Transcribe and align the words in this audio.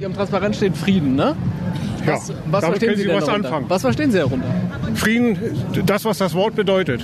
Ihrem 0.00 0.14
Transparent 0.14 0.56
steht 0.56 0.74
Frieden, 0.78 1.14
ne? 1.14 1.36
Was, 2.06 2.28
ja, 2.30 2.34
was 2.50 2.62
damit 2.62 2.80
können 2.80 2.96
Sie, 2.96 3.02
Sie 3.02 3.08
was 3.10 3.26
darunter? 3.26 3.48
anfangen. 3.48 3.66
Was 3.68 3.82
verstehen 3.82 4.10
Sie 4.10 4.16
darunter? 4.16 4.46
Frieden, 4.94 5.36
das, 5.84 6.06
was 6.06 6.16
das 6.16 6.32
Wort 6.32 6.56
bedeutet. 6.56 7.02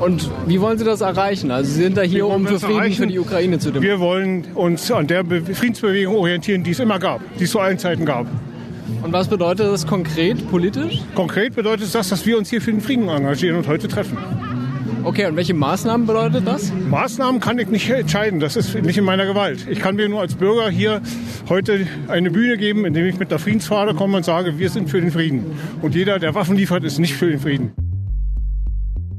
Und 0.00 0.30
wie 0.46 0.60
wollen 0.60 0.78
Sie 0.78 0.84
das 0.84 1.00
erreichen? 1.00 1.50
Also 1.50 1.68
Sie 1.72 1.82
sind 1.82 1.96
da 1.96 2.02
hier, 2.02 2.28
um 2.28 2.46
für 2.46 2.60
Frieden 2.60 2.76
erreichen? 2.78 2.96
für 2.96 3.06
die 3.08 3.18
Ukraine 3.18 3.58
zu 3.58 3.72
demonstrieren. 3.72 3.98
Wir 3.98 4.06
wollen 4.06 4.44
uns 4.54 4.88
an 4.92 5.08
der 5.08 5.24
Friedensbewegung 5.24 6.14
orientieren, 6.14 6.62
die 6.62 6.70
es 6.70 6.78
immer 6.78 7.00
gab, 7.00 7.20
die 7.40 7.44
es 7.44 7.50
zu 7.50 7.58
allen 7.58 7.78
Zeiten 7.78 8.04
gab. 8.04 8.28
Und 9.02 9.12
was 9.12 9.26
bedeutet 9.26 9.66
das 9.66 9.84
konkret 9.84 10.48
politisch? 10.48 11.00
Konkret 11.16 11.56
bedeutet 11.56 11.92
das, 11.92 12.08
dass 12.08 12.24
wir 12.24 12.38
uns 12.38 12.48
hier 12.50 12.62
für 12.62 12.70
den 12.70 12.82
Frieden 12.82 13.08
engagieren 13.08 13.56
und 13.56 13.66
heute 13.66 13.88
treffen. 13.88 14.16
Okay, 15.06 15.26
und 15.26 15.36
welche 15.36 15.54
Maßnahmen 15.54 16.04
bedeutet 16.04 16.48
das? 16.48 16.72
Maßnahmen 16.90 17.40
kann 17.40 17.60
ich 17.60 17.68
nicht 17.68 17.88
entscheiden, 17.88 18.40
das 18.40 18.56
ist 18.56 18.74
nicht 18.74 18.98
in 18.98 19.04
meiner 19.04 19.24
Gewalt. 19.24 19.64
Ich 19.70 19.78
kann 19.78 19.94
mir 19.94 20.08
nur 20.08 20.20
als 20.20 20.34
Bürger 20.34 20.68
hier 20.68 21.00
heute 21.48 21.86
eine 22.08 22.32
Bühne 22.32 22.56
geben, 22.56 22.84
indem 22.84 23.06
ich 23.06 23.16
mit 23.16 23.30
der 23.30 23.38
Friedensfahne 23.38 23.94
komme 23.94 24.16
und 24.16 24.24
sage, 24.24 24.58
wir 24.58 24.68
sind 24.68 24.90
für 24.90 25.00
den 25.00 25.12
Frieden. 25.12 25.44
Und 25.80 25.94
jeder, 25.94 26.18
der 26.18 26.34
Waffen 26.34 26.56
liefert, 26.56 26.82
ist 26.82 26.98
nicht 26.98 27.14
für 27.14 27.30
den 27.30 27.38
Frieden. 27.38 27.70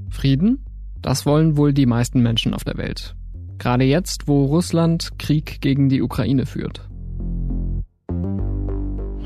Frieden? 0.09 0.65
Das 1.01 1.25
wollen 1.25 1.55
wohl 1.55 1.71
die 1.71 1.85
meisten 1.85 2.21
Menschen 2.21 2.53
auf 2.53 2.65
der 2.65 2.77
Welt. 2.77 3.15
Gerade 3.57 3.85
jetzt, 3.85 4.27
wo 4.27 4.43
Russland 4.43 5.11
Krieg 5.17 5.61
gegen 5.61 5.87
die 5.87 6.01
Ukraine 6.01 6.45
führt. 6.45 6.81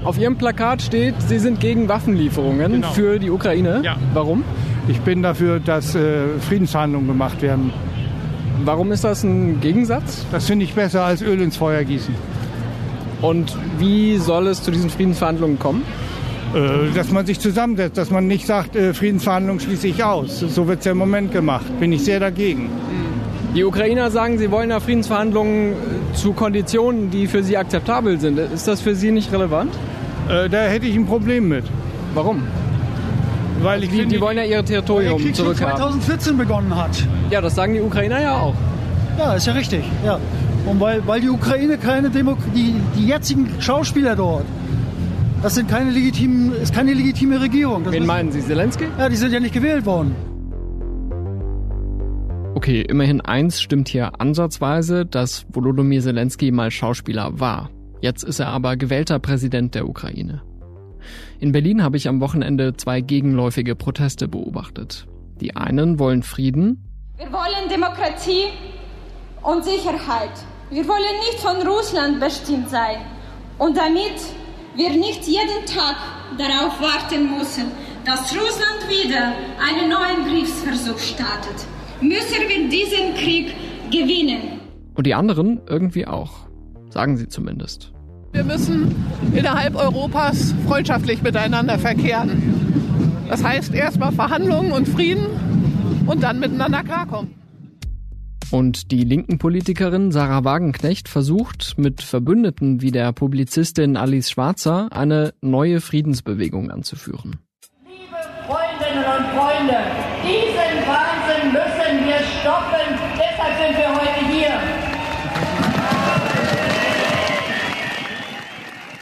Auf 0.03 0.19
Ihrem 0.19 0.37
Plakat 0.37 0.83
steht, 0.83 1.15
Sie 1.23 1.39
sind 1.39 1.59
gegen 1.59 1.87
Waffenlieferungen 1.87 2.71
genau. 2.71 2.91
für 2.91 3.17
die 3.17 3.31
Ukraine. 3.31 3.81
Ja. 3.83 3.97
Warum? 4.13 4.43
Ich 4.87 4.99
bin 5.01 5.21
dafür, 5.21 5.59
dass 5.59 5.95
äh, 5.95 6.39
Friedensverhandlungen 6.39 7.07
gemacht 7.07 7.41
werden. 7.41 7.71
Warum 8.65 8.91
ist 8.91 9.03
das 9.03 9.23
ein 9.23 9.59
Gegensatz? 9.59 10.25
Das 10.31 10.45
finde 10.45 10.65
ich 10.65 10.73
besser 10.73 11.03
als 11.03 11.21
Öl 11.21 11.41
ins 11.41 11.57
Feuer 11.57 11.83
gießen. 11.83 12.13
Und 13.21 13.55
wie 13.77 14.17
soll 14.17 14.47
es 14.47 14.63
zu 14.63 14.71
diesen 14.71 14.89
Friedensverhandlungen 14.89 15.59
kommen? 15.59 15.83
Äh, 16.53 16.93
dass 16.93 17.11
man 17.11 17.25
sich 17.25 17.39
zusammensetzt, 17.39 17.97
dass 17.97 18.09
man 18.09 18.27
nicht 18.27 18.45
sagt, 18.45 18.75
äh, 18.75 18.93
Friedensverhandlungen 18.93 19.59
schließe 19.59 19.87
ich 19.87 20.03
aus. 20.03 20.39
So 20.39 20.67
wird 20.67 20.79
es 20.79 20.85
ja 20.85 20.91
im 20.91 20.97
Moment 20.97 21.31
gemacht. 21.31 21.65
Bin 21.79 21.93
ich 21.93 22.03
sehr 22.03 22.19
dagegen. 22.19 22.69
Die 23.55 23.63
Ukrainer 23.63 24.09
sagen, 24.11 24.37
sie 24.37 24.49
wollen 24.49 24.69
ja 24.69 24.79
Friedensverhandlungen 24.79 25.73
äh, 25.73 26.15
zu 26.15 26.33
Konditionen, 26.33 27.09
die 27.09 27.27
für 27.27 27.43
sie 27.43 27.57
akzeptabel 27.57 28.19
sind. 28.19 28.39
Ist 28.39 28.67
das 28.67 28.81
für 28.81 28.95
Sie 28.95 29.11
nicht 29.11 29.31
relevant? 29.31 29.73
Äh, 30.29 30.49
da 30.49 30.63
hätte 30.63 30.87
ich 30.87 30.95
ein 30.95 31.05
Problem 31.05 31.47
mit. 31.49 31.65
Warum? 32.13 32.43
Weil 33.61 33.83
ich 33.83 33.89
die, 33.89 34.05
die 34.05 34.19
wollen 34.19 34.37
ja 34.37 34.43
ihr 34.43 34.65
Territorium 34.65 35.13
weil 35.13 35.31
der 35.31 35.43
Krieg 35.45 35.57
2014 35.57 36.37
begonnen 36.37 36.75
hat. 36.75 37.07
Ja, 37.29 37.41
das 37.41 37.55
sagen 37.55 37.73
die 37.73 37.81
Ukrainer 37.81 38.21
ja 38.21 38.37
auch. 38.37 38.55
Ja, 39.19 39.33
ist 39.35 39.45
ja 39.45 39.53
richtig. 39.53 39.83
Ja. 40.05 40.19
Und 40.65 40.79
weil, 40.79 41.05
weil 41.07 41.21
die 41.21 41.29
Ukraine 41.29 41.77
keine 41.77 42.09
Demo 42.09 42.37
die, 42.55 42.75
die 42.97 43.07
jetzigen 43.07 43.49
Schauspieler 43.59 44.15
dort, 44.15 44.45
das 45.41 45.55
sind 45.55 45.69
keine 45.69 45.91
legitimen, 45.91 46.53
ist 46.53 46.73
keine 46.73 46.93
legitime 46.93 47.41
Regierung. 47.41 47.83
Das 47.83 47.93
Wen 47.93 48.05
meinen 48.05 48.31
Sie, 48.31 48.41
Zelensky? 48.41 48.85
Ja, 48.97 49.09
die 49.09 49.15
sind 49.15 49.31
ja 49.31 49.39
nicht 49.39 49.53
gewählt 49.53 49.85
worden. 49.85 50.15
Okay, 52.53 52.81
immerhin 52.81 53.21
eins 53.21 53.59
stimmt 53.59 53.89
hier 53.89 54.19
ansatzweise, 54.21 55.05
dass 55.05 55.45
Volodymyr 55.51 56.01
Zelensky 56.01 56.51
mal 56.51 56.69
Schauspieler 56.69 57.39
war. 57.39 57.71
Jetzt 58.01 58.23
ist 58.23 58.39
er 58.39 58.47
aber 58.47 58.77
gewählter 58.77 59.17
Präsident 59.19 59.73
der 59.73 59.87
Ukraine. 59.87 60.41
In 61.41 61.51
Berlin 61.53 61.81
habe 61.81 61.97
ich 61.97 62.07
am 62.07 62.21
Wochenende 62.21 62.75
zwei 62.77 63.01
gegenläufige 63.01 63.75
Proteste 63.75 64.27
beobachtet. 64.27 65.07
Die 65.39 65.55
einen 65.55 65.97
wollen 65.97 66.21
Frieden. 66.21 66.87
Wir 67.17 67.33
wollen 67.33 67.67
Demokratie 67.67 68.45
und 69.41 69.65
Sicherheit. 69.65 70.29
Wir 70.69 70.87
wollen 70.87 71.17
nicht 71.25 71.39
von 71.39 71.67
Russland 71.67 72.19
bestimmt 72.19 72.69
sein. 72.69 72.97
Und 73.57 73.75
damit 73.75 74.21
wir 74.75 74.91
nicht 74.91 75.27
jeden 75.27 75.65
Tag 75.65 75.95
darauf 76.37 76.79
warten 76.79 77.35
müssen, 77.35 77.71
dass 78.05 78.31
Russland 78.35 78.87
wieder 78.87 79.33
einen 79.67 79.89
neuen 79.89 80.27
Kriegsversuch 80.29 80.99
startet, 80.99 81.65
müssen 82.01 82.47
wir 82.47 82.69
diesen 82.69 83.15
Krieg 83.15 83.55
gewinnen. 83.89 84.59
Und 84.93 85.07
die 85.07 85.15
anderen 85.15 85.59
irgendwie 85.67 86.05
auch. 86.05 86.47
Sagen 86.91 87.17
sie 87.17 87.27
zumindest. 87.27 87.90
Wir 88.31 88.43
müssen 88.43 88.95
innerhalb 89.33 89.75
Europas 89.75 90.55
freundschaftlich 90.65 91.21
miteinander 91.21 91.77
verkehren. 91.77 92.41
Das 93.27 93.43
heißt 93.43 93.73
erstmal 93.73 94.11
Verhandlungen 94.11 94.71
und 94.71 94.87
Frieden 94.87 95.25
und 96.05 96.23
dann 96.23 96.39
miteinander 96.39 96.83
klarkommen. 96.83 97.33
Und 98.51 98.91
die 98.91 99.03
linken 99.05 99.37
Politikerin 99.37 100.11
Sarah 100.11 100.43
Wagenknecht 100.43 101.07
versucht 101.07 101.77
mit 101.77 102.01
Verbündeten 102.01 102.81
wie 102.81 102.91
der 102.91 103.13
Publizistin 103.13 103.95
Alice 103.95 104.29
Schwarzer 104.29 104.89
eine 104.91 105.33
neue 105.41 105.79
Friedensbewegung 105.79 106.69
anzuführen. 106.69 107.39
Liebe 107.85 108.17
Freundinnen 108.45 109.05
und 109.05 109.25
Freunde, 109.37 109.77
diesen 110.23 110.87
Wahnsinn 110.87 111.53
müssen 111.53 112.05
wir 112.05 112.19
stoppen. 112.41 112.99
Deshalb 113.15 113.55
sind 113.57 113.77
wir 113.77 113.89
heute 113.95 114.10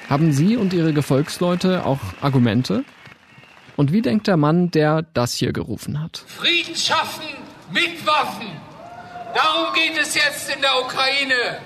Haben 0.09 0.33
Sie 0.33 0.57
und 0.57 0.73
Ihre 0.73 0.91
Gefolgsleute 0.91 1.85
auch 1.85 1.99
Argumente? 2.19 2.83
Und 3.77 3.93
wie 3.93 4.01
denkt 4.01 4.25
der 4.25 4.37
Mann, 4.37 4.71
der 4.71 5.03
das 5.03 5.35
hier 5.35 5.53
gerufen 5.53 6.01
hat? 6.01 6.25
Frieden 6.25 6.75
schaffen 6.75 7.27
mit 7.71 8.07
Waffen. 8.07 8.47
Darum 9.35 9.71
geht 9.75 10.01
es 10.01 10.15
jetzt 10.15 10.49
in 10.51 10.61
der 10.61 10.71
Ukraine. 10.83 11.59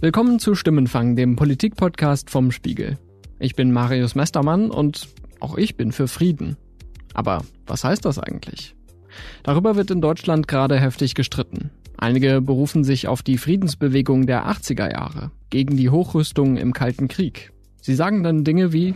Willkommen 0.00 0.38
zu 0.38 0.54
Stimmenfang, 0.54 1.16
dem 1.16 1.34
Politikpodcast 1.34 2.30
vom 2.30 2.52
Spiegel. 2.52 2.98
Ich 3.40 3.56
bin 3.56 3.72
Marius 3.72 4.14
Mestermann 4.14 4.70
und 4.70 5.08
auch 5.40 5.56
ich 5.56 5.76
bin 5.76 5.90
für 5.90 6.06
Frieden. 6.06 6.56
Aber 7.14 7.42
was 7.66 7.82
heißt 7.82 8.04
das 8.04 8.20
eigentlich? 8.20 8.76
Darüber 9.42 9.74
wird 9.74 9.90
in 9.90 10.00
Deutschland 10.00 10.46
gerade 10.46 10.78
heftig 10.78 11.16
gestritten. 11.16 11.72
Einige 12.04 12.42
berufen 12.42 12.84
sich 12.84 13.08
auf 13.08 13.22
die 13.22 13.38
Friedensbewegung 13.38 14.26
der 14.26 14.46
80er 14.46 14.92
Jahre 14.92 15.30
gegen 15.48 15.78
die 15.78 15.88
Hochrüstung 15.88 16.58
im 16.58 16.74
Kalten 16.74 17.08
Krieg. 17.08 17.50
Sie 17.80 17.94
sagen 17.94 18.22
dann 18.22 18.44
Dinge 18.44 18.74
wie 18.74 18.92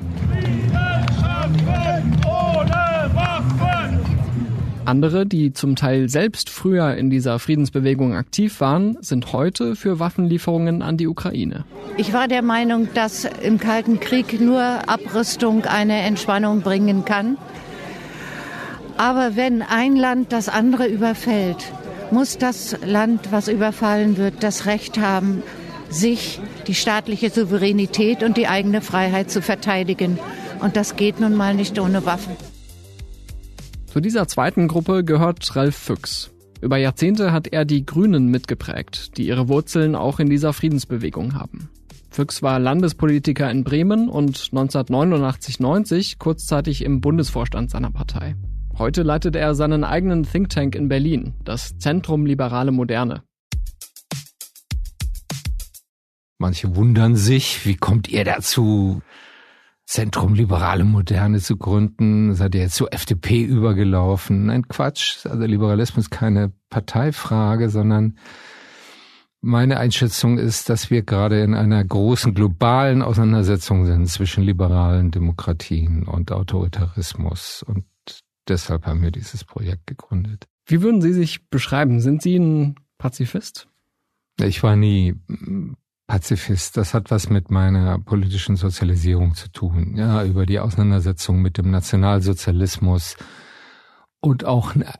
andere, 4.85 5.25
die 5.25 5.55
zum 5.55 5.75
Teil 5.75 6.11
selbst 6.11 6.51
früher 6.51 6.97
in 6.97 7.09
dieser 7.09 7.39
Friedensbewegung 7.39 8.15
aktiv 8.15 8.61
waren, 8.61 8.99
sind 9.01 9.33
heute 9.33 9.75
für 9.75 9.99
Waffenlieferungen 9.99 10.83
an 10.83 10.99
die 10.99 11.07
Ukraine. 11.07 11.65
Ich 11.97 12.13
war 12.13 12.29
der 12.29 12.43
Meinung, 12.43 12.89
dass 12.93 13.25
im 13.25 13.59
Kalten 13.59 14.01
Krieg 14.01 14.39
nur 14.39 14.61
Abrüstung 14.87 15.65
eine 15.65 16.03
Entspannung 16.03 16.61
bringen 16.61 17.07
kann. 17.07 17.39
Aber 18.99 19.35
wenn 19.35 19.63
ein 19.63 19.97
Land 19.97 20.31
das 20.31 20.51
andere 20.51 20.87
überfällt, 20.89 21.73
muss 22.13 22.39
das 22.39 22.77
Land, 22.85 23.33
was 23.33 23.49
überfallen 23.49 24.17
wird, 24.17 24.43
das 24.43 24.67
Recht 24.67 24.99
haben, 24.99 25.43
sich 25.91 26.41
die 26.67 26.75
staatliche 26.75 27.31
Souveränität 27.31 28.23
und 28.23 28.37
die 28.37 28.47
eigene 28.47 28.81
Freiheit 28.81 29.31
zu 29.31 29.43
verteidigen. 29.43 30.19
Und 30.61 30.77
das 30.77 30.97
geht 30.97 31.21
nun 31.21 31.35
mal 31.35 31.55
nicht 31.55 31.79
ohne 31.79 32.05
Waffen. 32.05 32.37
Zu 33.87 34.01
dieser 34.01 34.29
zweiten 34.29 34.69
Gruppe 34.69 35.05
gehört 35.05 35.57
Ralf 35.57 35.77
Füchs. 35.77 36.31
Über 36.61 36.77
Jahrzehnte 36.77 37.33
hat 37.33 37.47
er 37.49 37.65
die 37.65 37.87
Grünen 37.87 38.29
mitgeprägt, 38.29 39.17
die 39.17 39.27
ihre 39.27 39.49
Wurzeln 39.49 39.95
auch 39.95 40.19
in 40.19 40.29
dieser 40.29 40.53
Friedensbewegung 40.53 41.35
haben. 41.35 41.71
Füchs 42.11 42.43
war 42.43 42.59
Landespolitiker 42.59 43.51
in 43.51 43.65
Bremen 43.65 44.09
und 44.09 44.37
1989-90 44.37 46.19
kurzzeitig 46.19 46.85
im 46.85 47.01
Bundesvorstand 47.01 47.71
seiner 47.71 47.91
Partei. 47.91 48.35
Heute 48.79 49.03
leitet 49.03 49.35
er 49.35 49.57
seinen 49.57 49.83
eigenen 49.83 50.23
Think 50.23 50.51
Tank 50.51 50.77
in 50.77 50.89
Berlin, 50.89 51.35
das 51.43 51.77
Zentrum 51.79 52.25
Liberale 52.25 52.71
Moderne. 52.71 53.25
Manche 56.39 56.77
wundern 56.77 57.17
sich, 57.17 57.67
wie 57.67 57.75
kommt 57.75 58.07
ihr 58.07 58.23
dazu, 58.23 59.03
Zentrum 59.85 60.35
Liberale 60.35 60.85
Moderne 60.85 61.41
zu 61.41 61.57
gründen? 61.57 62.35
Seid 62.35 62.55
ihr 62.55 62.61
jetzt 62.61 62.77
zur 62.77 62.93
FDP 62.93 63.43
übergelaufen? 63.43 64.47
Nein, 64.47 64.69
Quatsch. 64.69 65.27
Also 65.27 65.45
Liberalismus 65.45 66.05
ist 66.05 66.11
keine 66.11 66.53
Parteifrage, 66.71 67.71
sondern 67.71 68.17
meine 69.41 69.79
Einschätzung 69.79 70.39
ist, 70.39 70.71
dass 70.71 70.89
wir 70.89 71.03
gerade 71.03 71.43
in 71.43 71.55
einer 71.55 71.85
großen 71.85 72.33
globalen 72.33 73.03
Auseinandersetzung 73.03 73.87
sind 73.87 74.07
zwischen 74.07 74.45
liberalen 74.45 75.11
Demokratien 75.11 76.07
und 76.07 76.31
Autoritarismus. 76.31 77.65
Und 77.65 77.85
deshalb 78.49 78.87
haben 78.87 79.03
wir 79.03 79.11
dieses 79.11 79.45
Projekt 79.45 79.87
gegründet. 79.87 80.47
Wie 80.67 80.83
würden 80.83 81.01
Sie 81.01 81.13
sich 81.13 81.49
beschreiben? 81.49 82.01
Sind 82.01 82.23
Sie 82.23 82.37
ein 82.37 82.77
Pazifist? 82.99 83.69
Ich 84.41 84.63
war 84.63 84.77
nie 84.77 85.15
Pazifist. 86.07 86.77
Das 86.77 86.95
hat 86.95 87.11
was 87.11 87.31
mit 87.31 87.51
meiner 87.51 87.99
politischen 87.99 88.57
Sozialisierung 88.57 89.35
zu 89.35 89.51
tun. 89.51 89.97
Ja, 89.97 90.25
über 90.25 90.47
die 90.47 90.59
Auseinandersetzung 90.59 91.43
mit 91.43 91.59
dem 91.59 91.71
Nationalsozialismus 91.71 93.17
und 94.21 94.45
auch 94.45 94.75
einer 94.75 94.95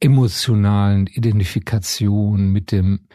emotionalen 0.00 1.06
Identifikation 1.06 2.50
mit 2.50 2.72
dem 2.72 3.06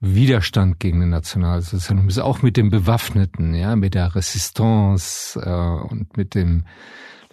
Widerstand 0.00 0.80
gegen 0.80 1.00
den 1.00 1.10
Nationalsozialismus, 1.10 2.18
auch 2.18 2.42
mit 2.42 2.56
dem 2.56 2.70
Bewaffneten, 2.70 3.54
ja, 3.54 3.74
mit 3.74 3.94
der 3.94 4.14
Resistance 4.14 5.40
äh, 5.40 5.88
und 5.90 6.16
mit 6.16 6.34
dem 6.34 6.64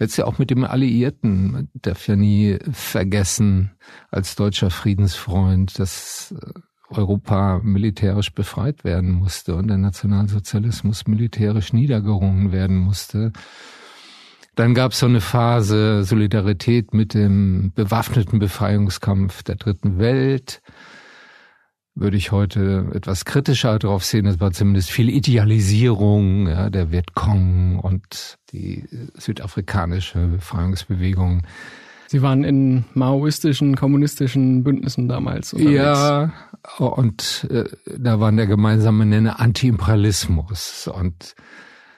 letztlich 0.02 0.26
auch 0.26 0.38
mit 0.38 0.50
dem 0.50 0.64
Alliierten, 0.64 1.52
man 1.52 1.68
darf 1.74 2.08
ja 2.08 2.16
nie 2.16 2.58
vergessen, 2.72 3.70
als 4.10 4.34
deutscher 4.34 4.70
Friedensfreund, 4.70 5.78
dass 5.78 6.34
äh, 6.36 6.60
Europa 6.90 7.60
militärisch 7.62 8.34
befreit 8.34 8.82
werden 8.82 9.12
musste 9.12 9.54
und 9.54 9.68
der 9.68 9.78
Nationalsozialismus 9.78 11.06
militärisch 11.06 11.72
niedergerungen 11.72 12.50
werden 12.50 12.76
musste. 12.76 13.32
Dann 14.56 14.74
gab 14.74 14.90
es 14.92 14.98
so 14.98 15.06
eine 15.06 15.20
Phase 15.20 16.02
Solidarität 16.02 16.92
mit 16.92 17.14
dem 17.14 17.72
bewaffneten 17.74 18.40
Befreiungskampf 18.40 19.44
der 19.44 19.54
Dritten 19.54 19.98
Welt. 19.98 20.62
Würde 21.94 22.16
ich 22.16 22.32
heute 22.32 22.90
etwas 22.94 23.26
kritischer 23.26 23.78
darauf 23.78 24.04
sehen. 24.04 24.26
Es 24.26 24.40
war 24.40 24.52
zumindest 24.52 24.90
viel 24.90 25.10
Idealisierung 25.10 26.48
ja, 26.48 26.70
der 26.70 26.90
Vietcong 26.90 27.78
und 27.78 28.38
die 28.52 28.84
südafrikanische 29.14 30.26
Befreiungsbewegung. 30.28 31.42
Sie 32.06 32.22
waren 32.22 32.44
in 32.44 32.84
maoistischen, 32.94 33.76
kommunistischen 33.76 34.64
Bündnissen 34.64 35.08
damals 35.08 35.52
unterwegs. 35.52 35.76
Ja, 35.76 36.32
und 36.78 37.46
äh, 37.50 37.64
da 37.98 38.20
waren 38.20 38.36
der 38.36 38.46
gemeinsame 38.46 39.06
Nenner 39.06 39.40
Antiimperialismus. 39.40 40.88
Und 40.88 41.34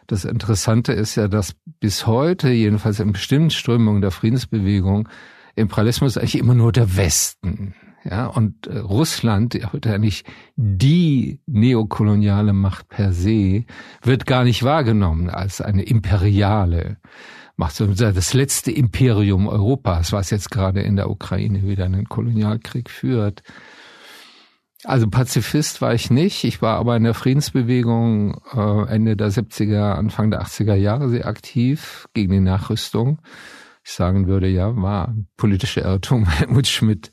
das 0.07 0.25
Interessante 0.25 0.93
ist 0.93 1.17
ja, 1.17 1.29
dass 1.29 1.55
bis 1.81 2.07
heute, 2.07 2.51
jedenfalls 2.51 3.01
in 3.01 3.13
bestimmten 3.13 3.51
Strömungen 3.51 4.03
der 4.03 4.11
Friedensbewegung, 4.11 5.09
Imperialismus 5.57 6.17
eigentlich 6.17 6.39
immer 6.39 6.55
nur 6.55 6.73
der 6.73 6.97
Westen. 6.97 7.75
Ja, 8.05 8.27
und 8.27 8.67
äh, 8.67 8.79
Russland, 8.79 9.59
heute 9.73 9.95
eigentlich 9.95 10.25
die 10.57 11.41
neokoloniale 11.47 12.53
Macht 12.53 12.89
per 12.89 13.15
se, 13.15 13.65
wird 14.03 14.27
gar 14.27 14.45
nicht 14.45 14.63
wahrgenommen 14.63 15.31
als 15.31 15.63
eine 15.63 15.85
imperiale 15.85 16.99
Macht. 17.57 17.81
Das 17.81 18.35
letzte 18.35 18.73
Imperium 18.73 19.49
Europas, 19.49 20.13
was 20.13 20.31
jetzt 20.31 20.51
gerade 20.51 20.83
in 20.83 20.97
der 20.97 21.09
Ukraine 21.09 21.63
wieder 21.63 21.87
einen 21.87 22.09
Kolonialkrieg 22.09 22.91
führt. 22.91 23.43
Also 24.85 25.09
Pazifist 25.09 25.81
war 25.81 25.95
ich 25.95 26.11
nicht. 26.11 26.45
Ich 26.45 26.61
war 26.61 26.77
aber 26.77 26.97
in 26.97 27.05
der 27.05 27.15
Friedensbewegung 27.15 28.39
äh, 28.53 28.93
Ende 28.93 29.17
der 29.17 29.31
70er, 29.31 29.95
Anfang 29.95 30.31
der 30.31 30.43
80er 30.43 30.75
Jahre 30.75 31.09
sehr 31.09 31.27
aktiv 31.27 32.07
gegen 32.13 32.33
die 32.33 32.41
Nachrüstung. 32.41 33.19
Ich 33.83 33.93
sagen 33.93 34.27
würde, 34.27 34.49
ja, 34.49 34.77
war 34.77 35.15
politische 35.39 35.81
Irrtum. 35.81 36.27
Helmut 36.29 36.67
Schmidt 36.67 37.13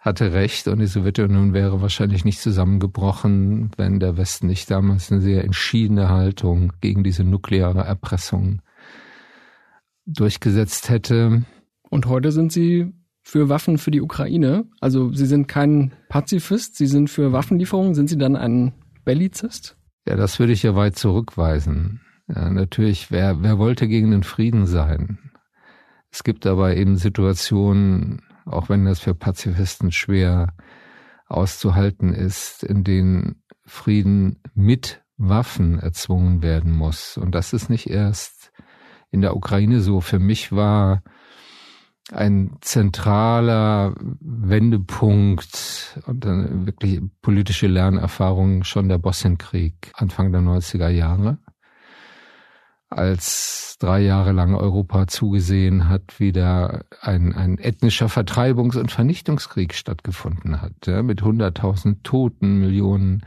hatte 0.00 0.32
recht 0.32 0.66
und 0.66 0.78
die 0.78 0.86
Sowjetunion 0.86 1.52
wäre 1.52 1.82
wahrscheinlich 1.82 2.24
nicht 2.24 2.40
zusammengebrochen, 2.40 3.70
wenn 3.76 4.00
der 4.00 4.16
Westen 4.16 4.46
nicht 4.46 4.70
damals 4.70 5.12
eine 5.12 5.20
sehr 5.20 5.44
entschiedene 5.44 6.08
Haltung 6.08 6.72
gegen 6.80 7.04
diese 7.04 7.22
nukleare 7.22 7.82
Erpressung 7.82 8.62
durchgesetzt 10.06 10.88
hätte. 10.88 11.44
Und 11.90 12.06
heute 12.06 12.32
sind 12.32 12.50
Sie 12.50 12.92
für 13.22 13.50
Waffen 13.50 13.76
für 13.76 13.90
die 13.90 14.00
Ukraine. 14.00 14.64
Also 14.80 15.12
Sie 15.12 15.26
sind 15.26 15.48
kein 15.48 15.92
Pazifist, 16.08 16.76
Sie 16.76 16.86
sind 16.86 17.10
für 17.10 17.32
Waffenlieferungen. 17.32 17.94
Sind 17.94 18.08
Sie 18.08 18.18
dann 18.18 18.36
ein 18.36 18.72
Bellizist? 19.04 19.76
Ja, 20.08 20.16
das 20.16 20.38
würde 20.38 20.54
ich 20.54 20.62
ja 20.62 20.74
weit 20.74 20.96
zurückweisen. 20.96 22.00
Ja, 22.26 22.48
natürlich, 22.48 23.10
wer, 23.10 23.42
wer 23.42 23.58
wollte 23.58 23.86
gegen 23.86 24.12
den 24.12 24.22
Frieden 24.22 24.66
sein? 24.66 25.18
Es 26.10 26.24
gibt 26.24 26.46
aber 26.46 26.76
eben 26.76 26.96
Situationen, 26.96 28.22
auch 28.44 28.68
wenn 28.68 28.84
das 28.84 29.00
für 29.00 29.14
Pazifisten 29.14 29.92
schwer 29.92 30.54
auszuhalten 31.26 32.12
ist, 32.12 32.62
in 32.64 32.84
denen 32.84 33.42
Frieden 33.64 34.42
mit 34.54 35.02
Waffen 35.16 35.78
erzwungen 35.78 36.42
werden 36.42 36.72
muss. 36.72 37.16
Und 37.16 37.34
das 37.34 37.52
ist 37.52 37.70
nicht 37.70 37.88
erst 37.88 38.52
in 39.10 39.20
der 39.20 39.36
Ukraine 39.36 39.80
so. 39.80 40.00
Für 40.00 40.18
mich 40.18 40.50
war 40.50 41.02
ein 42.12 42.56
zentraler 42.60 43.94
Wendepunkt 44.20 46.00
und 46.06 46.26
eine 46.26 46.66
wirklich 46.66 47.00
politische 47.22 47.66
Lernerfahrung 47.66 48.64
schon 48.64 48.88
der 48.88 48.98
Bosnienkrieg 48.98 49.92
Anfang 49.94 50.32
der 50.32 50.40
90er 50.40 50.88
Jahre, 50.88 51.38
als 52.90 53.76
drei 53.78 54.00
Jahre 54.00 54.32
lang 54.32 54.54
Europa 54.54 55.06
zugesehen 55.06 55.88
hat, 55.88 56.18
wie 56.18 56.32
da 56.32 56.82
ein, 57.00 57.34
ein 57.34 57.58
ethnischer 57.58 58.08
Vertreibungs- 58.08 58.76
und 58.76 58.90
Vernichtungskrieg 58.90 59.74
stattgefunden 59.74 60.60
hat, 60.60 60.72
ja, 60.86 61.02
mit 61.02 61.22
hunderttausend 61.22 62.04
Toten, 62.04 62.58
Millionen 62.58 63.24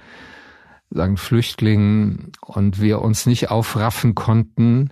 sagen 0.89 1.17
Flüchtlingen 1.17 2.33
und 2.41 2.79
wir 2.79 3.01
uns 3.01 3.25
nicht 3.25 3.49
aufraffen 3.49 4.15
konnten, 4.15 4.89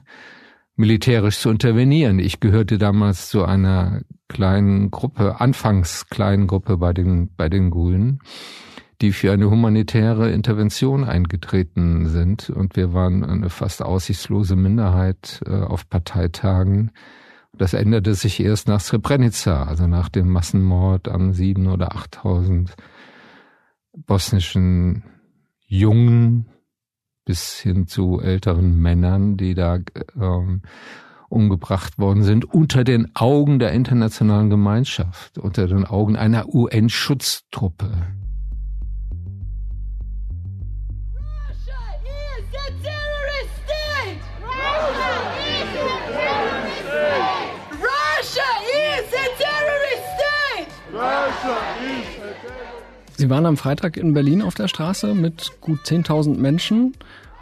militärisch 0.76 1.38
zu 1.38 1.50
intervenieren. 1.50 2.18
Ich 2.20 2.40
gehörte 2.40 2.78
damals 2.78 3.30
zu 3.30 3.44
einer 3.44 4.02
kleinen 4.30 4.90
Gruppe, 4.90 5.40
anfangs 5.40 6.08
kleinen 6.08 6.48
Gruppe 6.48 6.78
bei 6.78 6.94
den, 6.94 7.36
bei 7.36 7.50
den 7.50 7.70
Grünen, 7.70 8.20
die 9.02 9.12
für 9.12 9.32
eine 9.32 9.50
humanitäre 9.50 10.32
Intervention 10.32 11.04
eingetreten 11.04 12.08
sind. 12.08 12.50
Und 12.50 12.76
wir 12.76 12.94
waren 12.94 13.24
eine 13.24 13.50
fast 13.50 13.82
aussichtslose 13.82 14.56
Minderheit 14.56 15.42
äh, 15.46 15.62
auf 15.62 15.90
Parteitagen. 15.90 16.92
Das 17.58 17.74
änderte 17.74 18.14
sich 18.14 18.40
erst 18.40 18.68
nach 18.68 18.80
Srebrenica, 18.80 19.64
also 19.64 19.88
nach 19.88 20.10
dem 20.10 20.30
Massenmord 20.30 21.08
an 21.08 21.34
sieben 21.34 21.68
oder 21.68 21.96
achttausend 21.96 22.76
bosnischen 23.94 25.04
Jungen, 25.66 26.46
bis 27.26 27.60
hin 27.60 27.88
zu 27.88 28.20
älteren 28.20 28.80
Männern, 28.80 29.38
die 29.38 29.54
da 29.54 29.80
ähm, 30.20 30.62
umgebracht 31.30 31.98
worden 31.98 32.24
sind, 32.24 32.46
unter 32.46 32.84
den 32.84 33.16
Augen 33.16 33.60
der 33.60 33.72
internationalen 33.72 34.50
Gemeinschaft, 34.50 35.38
unter 35.38 35.68
den 35.68 35.86
Augen 35.86 36.16
einer 36.16 36.54
UN-Schutztruppe. 36.54 38.21
Sie 53.22 53.30
waren 53.30 53.46
am 53.46 53.56
Freitag 53.56 53.98
in 53.98 54.16
Berlin 54.16 54.42
auf 54.42 54.56
der 54.56 54.68
Straße 54.68 55.14
mit 55.14 55.52
gut 55.62 55.82
10.000 55.82 56.40
Menschen, 56.40 56.94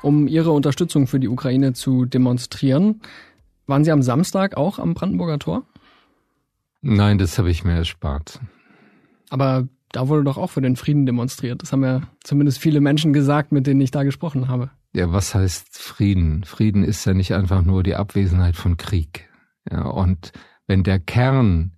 um 0.02 0.28
ihre 0.28 0.52
Unterstützung 0.52 1.08
für 1.08 1.22
die 1.22 1.30
Ukraine 1.30 1.72
zu 1.72 2.04
demonstrieren. 2.04 3.00
Waren 3.66 3.86
Sie 3.86 3.92
am 3.94 4.02
Samstag 4.02 4.58
auch 4.58 4.78
am 4.78 4.94
Brandenburger 4.94 5.40
Tor? 5.40 5.64
Nein, 6.82 7.18
das 7.18 7.38
habe 7.38 7.50
ich 7.50 7.64
mir 7.64 7.76
erspart. 7.76 8.42
Aber 9.30 9.70
da 9.94 10.10
wurde 10.10 10.26
doch 10.26 10.38
auch 10.38 10.50
für 10.50 10.60
den 10.60 10.76
Frieden 10.76 11.06
demonstriert. 11.06 11.62
Das 11.62 11.72
haben 11.72 11.86
ja 11.86 12.02
zumindest 12.26 12.60
viele 12.60 12.82
Menschen 12.82 13.14
gesagt, 13.14 13.54
mit 13.54 13.66
denen 13.66 13.80
ich 13.80 13.92
da 13.92 14.04
gesprochen 14.04 14.50
habe. 14.50 14.72
Ja, 14.92 15.14
was 15.14 15.34
heißt 15.34 15.78
Frieden? 15.78 16.44
Frieden 16.44 16.84
ist 16.84 17.06
ja 17.06 17.14
nicht 17.14 17.34
einfach 17.34 17.62
nur 17.64 17.84
die 17.84 17.96
Abwesenheit 17.96 18.58
von 18.58 18.76
Krieg. 18.76 19.30
Ja, 19.72 19.84
und 19.86 20.34
wenn 20.68 20.84
der 20.84 21.00
Kern 21.00 21.72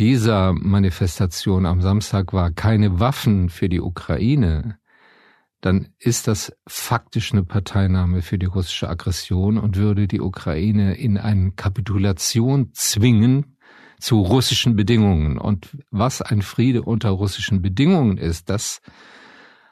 dieser 0.00 0.54
Manifestation 0.54 1.66
am 1.66 1.82
Samstag 1.82 2.32
war 2.32 2.50
keine 2.52 3.00
Waffen 3.00 3.50
für 3.50 3.68
die 3.68 3.82
Ukraine, 3.82 4.78
dann 5.60 5.88
ist 5.98 6.26
das 6.26 6.56
faktisch 6.66 7.32
eine 7.32 7.44
Parteinahme 7.44 8.22
für 8.22 8.38
die 8.38 8.46
russische 8.46 8.88
Aggression 8.88 9.58
und 9.58 9.76
würde 9.76 10.08
die 10.08 10.22
Ukraine 10.22 10.94
in 10.94 11.18
eine 11.18 11.52
Kapitulation 11.52 12.70
zwingen 12.72 13.58
zu 13.98 14.22
russischen 14.22 14.74
Bedingungen. 14.74 15.36
Und 15.36 15.76
was 15.90 16.22
ein 16.22 16.40
Friede 16.40 16.80
unter 16.80 17.10
russischen 17.10 17.60
Bedingungen 17.60 18.16
ist, 18.16 18.48
das 18.48 18.80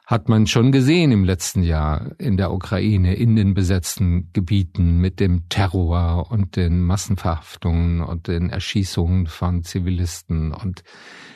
hat 0.09 0.31
man 0.31 0.47
schon 0.47 0.73
gesehen 0.73 1.13
im 1.13 1.23
letzten 1.23 1.63
Jahr 1.63 2.13
in 2.17 2.39
der 2.39 2.51
Ukraine, 2.51 3.15
in 3.15 3.37
den 3.37 3.53
besetzten 3.53 4.31
Gebieten 4.33 5.03
mit 5.03 5.21
dem 5.21 5.51
Terror 5.51 6.31
und 6.31 6.57
den 6.57 6.81
Massenverhaftungen 6.81 8.01
und 8.01 8.27
den 8.27 8.49
Erschießungen 8.49 9.27
von 9.27 9.65
Zivilisten 9.65 10.55
und 10.55 10.83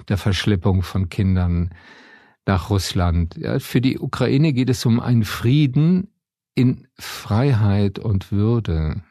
der 0.08 0.16
Verschleppung 0.16 0.80
von 0.80 1.10
Kindern 1.10 1.74
nach 2.46 2.70
Russland. 2.70 3.36
Ja, 3.36 3.58
für 3.58 3.82
die 3.82 3.98
Ukraine 3.98 4.54
geht 4.54 4.70
es 4.70 4.86
um 4.86 5.00
einen 5.00 5.24
Frieden 5.24 6.08
in 6.54 6.88
Freiheit 6.98 7.98
und 7.98 8.32
Würde. 8.32 9.02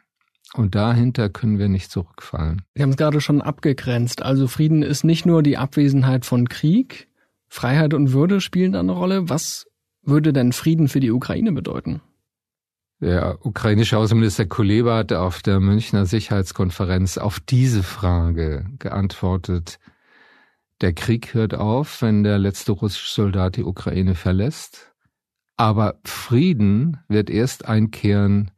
Und 0.56 0.74
dahinter 0.74 1.30
können 1.30 1.60
wir 1.60 1.70
nicht 1.70 1.92
zurückfallen. 1.92 2.64
Wir 2.74 2.82
haben 2.82 2.90
es 2.90 2.98
gerade 2.98 3.22
schon 3.22 3.44
abgegrenzt. 3.44 4.24
Also 4.24 4.48
Frieden 4.48 4.82
ist 4.82 5.04
nicht 5.04 5.28
nur 5.28 5.44
die 5.44 5.58
Abwesenheit 5.58 6.26
von 6.26 6.50
Krieg, 6.50 7.11
Freiheit 7.52 7.94
und 7.94 8.14
Würde 8.14 8.40
spielen 8.40 8.72
da 8.72 8.80
eine 8.80 8.94
Rolle. 8.94 9.28
Was 9.28 9.68
würde 10.02 10.32
denn 10.32 10.54
Frieden 10.54 10.88
für 10.88 11.02
die 11.02 11.12
Ukraine 11.12 11.52
bedeuten? 11.52 12.00
Der 13.02 13.46
ukrainische 13.46 13.98
Außenminister 13.98 14.46
Kuleba 14.46 15.00
hat 15.00 15.12
auf 15.12 15.42
der 15.42 15.60
Münchner 15.60 16.06
Sicherheitskonferenz 16.06 17.18
auf 17.18 17.42
diese 17.42 17.84
Frage 17.84 18.66
geantwortet. 18.80 19.80
Der 20.80 20.94
Krieg 20.94 21.34
hört 21.34 21.54
auf, 21.54 22.02
wenn 22.02 22.24
der 22.24 22.40
letzte 22.40 22.72
russische 22.72 23.14
Soldat 23.14 23.58
die 23.58 23.64
Ukraine 23.64 24.16
verlässt. 24.16 24.94
Aber 25.58 26.00
Frieden 26.06 27.00
wird 27.10 27.30
erst 27.30 27.66
einkehren, 27.66 28.52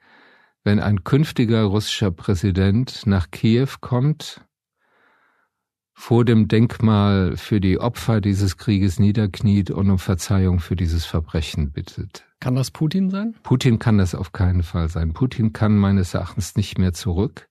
wenn 0.63 0.79
ein 0.79 1.03
künftiger 1.03 1.63
russischer 1.63 2.11
Präsident 2.11 3.07
nach 3.07 3.31
Kiew 3.31 3.69
kommt, 3.81 4.41
vor 5.93 6.25
dem 6.25 6.47
Denkmal 6.47 7.37
für 7.37 7.61
die 7.61 7.79
Opfer 7.79 8.19
dieses 8.19 8.57
Krieges 8.57 8.99
niederkniet 8.99 9.71
und 9.71 9.89
um 9.89 9.99
Verzeihung 9.99 10.59
für 10.59 10.75
dieses 10.75 11.05
Verbrechen 11.05 11.71
bittet. 11.71 12.25
Kann 12.39 12.55
das 12.55 12.71
Putin 12.71 13.09
sein? 13.09 13.35
Putin 13.43 13.79
kann 13.79 13.97
das 13.97 14.15
auf 14.15 14.31
keinen 14.33 14.63
Fall 14.63 14.89
sein. 14.89 15.13
Putin 15.13 15.53
kann 15.53 15.77
meines 15.77 16.13
Erachtens 16.13 16.55
nicht 16.55 16.77
mehr 16.77 16.93
zurück. 16.93 17.47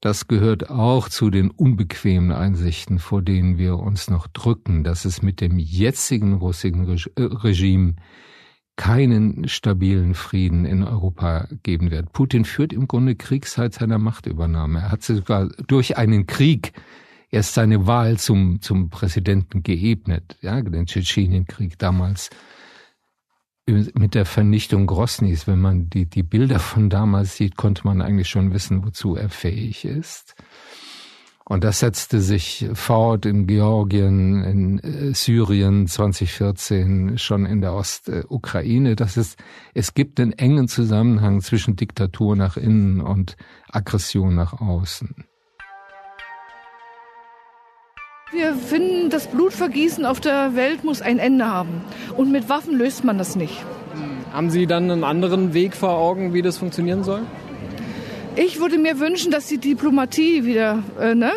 Das 0.00 0.28
gehört 0.28 0.70
auch 0.70 1.08
zu 1.08 1.30
den 1.30 1.50
unbequemen 1.50 2.30
Einsichten, 2.30 2.98
vor 2.98 3.22
denen 3.22 3.58
wir 3.58 3.78
uns 3.78 4.10
noch 4.10 4.26
drücken, 4.26 4.84
dass 4.84 5.04
es 5.04 5.22
mit 5.22 5.40
dem 5.40 5.58
jetzigen 5.58 6.34
russischen 6.34 6.86
äh, 7.16 7.22
Regime 7.22 7.96
keinen 8.76 9.48
stabilen 9.48 10.14
Frieden 10.14 10.66
in 10.66 10.84
Europa 10.84 11.48
geben 11.62 11.90
wird. 11.90 12.12
Putin 12.12 12.44
führt 12.44 12.74
im 12.74 12.86
Grunde 12.86 13.16
Krieg 13.16 13.46
seit 13.46 13.72
seiner 13.72 13.98
Machtübernahme. 13.98 14.80
Er 14.80 14.92
hat 14.92 15.02
sogar 15.02 15.48
durch 15.66 15.96
einen 15.96 16.26
Krieg 16.26 16.72
erst 17.30 17.54
seine 17.54 17.86
Wahl 17.86 18.18
zum, 18.18 18.60
zum 18.60 18.90
Präsidenten 18.90 19.62
geebnet, 19.62 20.36
ja, 20.40 20.60
den 20.60 20.86
Tschetschenienkrieg 20.86 21.78
damals 21.78 22.30
mit 23.68 24.14
der 24.14 24.26
Vernichtung 24.26 24.86
Grosnys, 24.86 25.48
wenn 25.48 25.58
man 25.58 25.90
die, 25.90 26.06
die 26.06 26.22
Bilder 26.22 26.60
von 26.60 26.88
damals 26.88 27.36
sieht, 27.36 27.56
konnte 27.56 27.84
man 27.84 28.00
eigentlich 28.00 28.28
schon 28.28 28.52
wissen, 28.52 28.84
wozu 28.84 29.16
er 29.16 29.28
fähig 29.28 29.84
ist. 29.84 30.36
Und 31.48 31.62
das 31.62 31.78
setzte 31.78 32.20
sich 32.20 32.68
fort 32.74 33.24
in 33.24 33.46
Georgien, 33.46 34.42
in 34.42 34.78
äh, 34.80 35.14
Syrien 35.14 35.86
2014, 35.86 37.18
schon 37.18 37.46
in 37.46 37.60
der 37.60 37.72
Ostukraine. 37.74 38.96
Das 38.96 39.16
ist, 39.16 39.38
es 39.72 39.94
gibt 39.94 40.18
einen 40.18 40.32
engen 40.32 40.66
Zusammenhang 40.66 41.40
zwischen 41.40 41.76
Diktatur 41.76 42.34
nach 42.34 42.56
innen 42.56 43.00
und 43.00 43.36
Aggression 43.68 44.34
nach 44.34 44.60
außen. 44.60 45.24
Wir 48.32 48.54
finden, 48.54 49.08
das 49.08 49.28
Blutvergießen 49.28 50.04
auf 50.04 50.18
der 50.18 50.56
Welt 50.56 50.82
muss 50.82 51.00
ein 51.00 51.20
Ende 51.20 51.46
haben. 51.46 51.80
Und 52.16 52.32
mit 52.32 52.48
Waffen 52.48 52.76
löst 52.76 53.04
man 53.04 53.18
das 53.18 53.36
nicht. 53.36 53.64
Haben 54.32 54.50
Sie 54.50 54.66
dann 54.66 54.90
einen 54.90 55.04
anderen 55.04 55.54
Weg 55.54 55.76
vor 55.76 55.90
Augen, 55.90 56.34
wie 56.34 56.42
das 56.42 56.58
funktionieren 56.58 57.04
soll? 57.04 57.22
Ich 58.34 58.58
würde 58.58 58.78
mir 58.78 58.98
wünschen, 58.98 59.30
dass 59.30 59.46
die 59.46 59.58
Diplomatie 59.58 60.44
wieder 60.44 60.82
äh, 61.00 61.14
ne, 61.14 61.30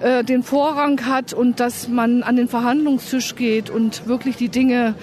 äh, 0.00 0.22
den 0.24 0.42
Vorrang 0.42 1.06
hat 1.06 1.32
und 1.32 1.58
dass 1.58 1.88
man 1.88 2.22
an 2.22 2.36
den 2.36 2.48
Verhandlungstisch 2.48 3.34
geht 3.34 3.70
und 3.70 4.06
wirklich 4.06 4.36
die 4.36 4.50
Dinge 4.50 4.94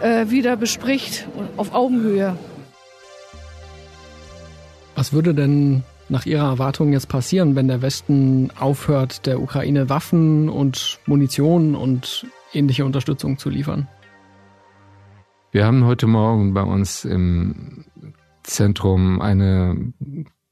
äh, 0.00 0.30
wieder 0.30 0.56
bespricht 0.56 1.28
auf 1.58 1.74
Augenhöhe. 1.74 2.34
Was 4.94 5.12
würde 5.12 5.34
denn 5.34 5.84
nach 6.10 6.26
Ihrer 6.26 6.48
Erwartung 6.48 6.92
jetzt 6.92 7.08
passieren, 7.08 7.56
wenn 7.56 7.68
der 7.68 7.82
Westen 7.82 8.50
aufhört, 8.58 9.26
der 9.26 9.40
Ukraine 9.40 9.88
Waffen 9.88 10.48
und 10.48 10.98
Munition 11.06 11.74
und 11.74 12.26
ähnliche 12.52 12.84
Unterstützung 12.84 13.38
zu 13.38 13.48
liefern? 13.48 13.88
Wir 15.52 15.66
haben 15.66 15.84
heute 15.84 16.06
Morgen 16.06 16.54
bei 16.54 16.62
uns 16.62 17.04
im 17.04 17.84
Zentrum 18.42 19.20
eine 19.20 19.92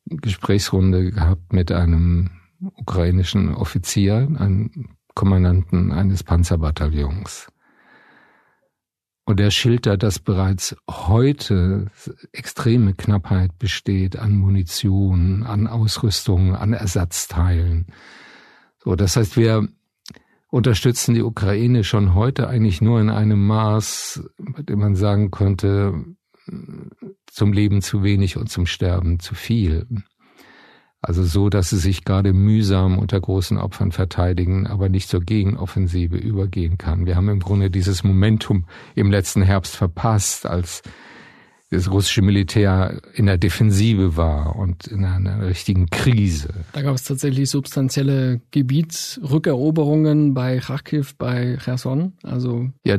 Gesprächsrunde 0.06 1.10
gehabt 1.12 1.52
mit 1.52 1.70
einem 1.70 2.30
ukrainischen 2.74 3.54
Offizier, 3.54 4.28
einem 4.38 4.88
Kommandanten 5.14 5.92
eines 5.92 6.22
Panzerbataillons. 6.22 7.48
Und 9.28 9.40
er 9.40 9.50
schildert, 9.50 10.02
dass 10.02 10.20
bereits 10.20 10.74
heute 10.90 11.90
extreme 12.32 12.94
Knappheit 12.94 13.58
besteht 13.58 14.18
an 14.18 14.32
Munition, 14.38 15.42
an 15.42 15.66
Ausrüstung, 15.66 16.56
an 16.56 16.72
Ersatzteilen. 16.72 17.88
So, 18.82 18.96
das 18.96 19.18
heißt, 19.18 19.36
wir 19.36 19.68
unterstützen 20.48 21.14
die 21.14 21.22
Ukraine 21.22 21.84
schon 21.84 22.14
heute 22.14 22.48
eigentlich 22.48 22.80
nur 22.80 23.02
in 23.02 23.10
einem 23.10 23.46
Maß, 23.46 24.30
bei 24.38 24.62
dem 24.62 24.78
man 24.78 24.94
sagen 24.94 25.30
könnte, 25.30 25.92
zum 27.26 27.52
Leben 27.52 27.82
zu 27.82 28.02
wenig 28.02 28.38
und 28.38 28.48
zum 28.48 28.64
Sterben 28.64 29.20
zu 29.20 29.34
viel. 29.34 29.86
Also 31.00 31.22
so, 31.22 31.48
dass 31.48 31.70
sie 31.70 31.78
sich 31.78 32.04
gerade 32.04 32.32
mühsam 32.32 32.98
unter 32.98 33.20
großen 33.20 33.56
Opfern 33.56 33.92
verteidigen, 33.92 34.66
aber 34.66 34.88
nicht 34.88 35.08
zur 35.08 35.20
Gegenoffensive 35.20 36.16
übergehen 36.16 36.76
kann. 36.76 37.06
Wir 37.06 37.14
haben 37.14 37.28
im 37.28 37.38
Grunde 37.38 37.70
dieses 37.70 38.02
Momentum 38.02 38.64
im 38.96 39.10
letzten 39.10 39.42
Herbst 39.42 39.76
verpasst, 39.76 40.44
als 40.44 40.82
das 41.70 41.90
russische 41.90 42.22
Militär 42.22 43.00
in 43.14 43.26
der 43.26 43.36
Defensive 43.36 44.16
war 44.16 44.56
und 44.56 44.86
in 44.86 45.04
einer 45.04 45.46
richtigen 45.46 45.90
Krise. 45.90 46.48
Da 46.72 46.80
gab 46.80 46.94
es 46.94 47.04
tatsächlich 47.04 47.50
substanzielle 47.50 48.40
Gebietsrückeroberungen 48.50 50.32
bei 50.32 50.58
Kharkiv, 50.58 51.16
bei 51.16 51.58
Cherson. 51.62 52.14
Also 52.22 52.70
ja, 52.84 52.96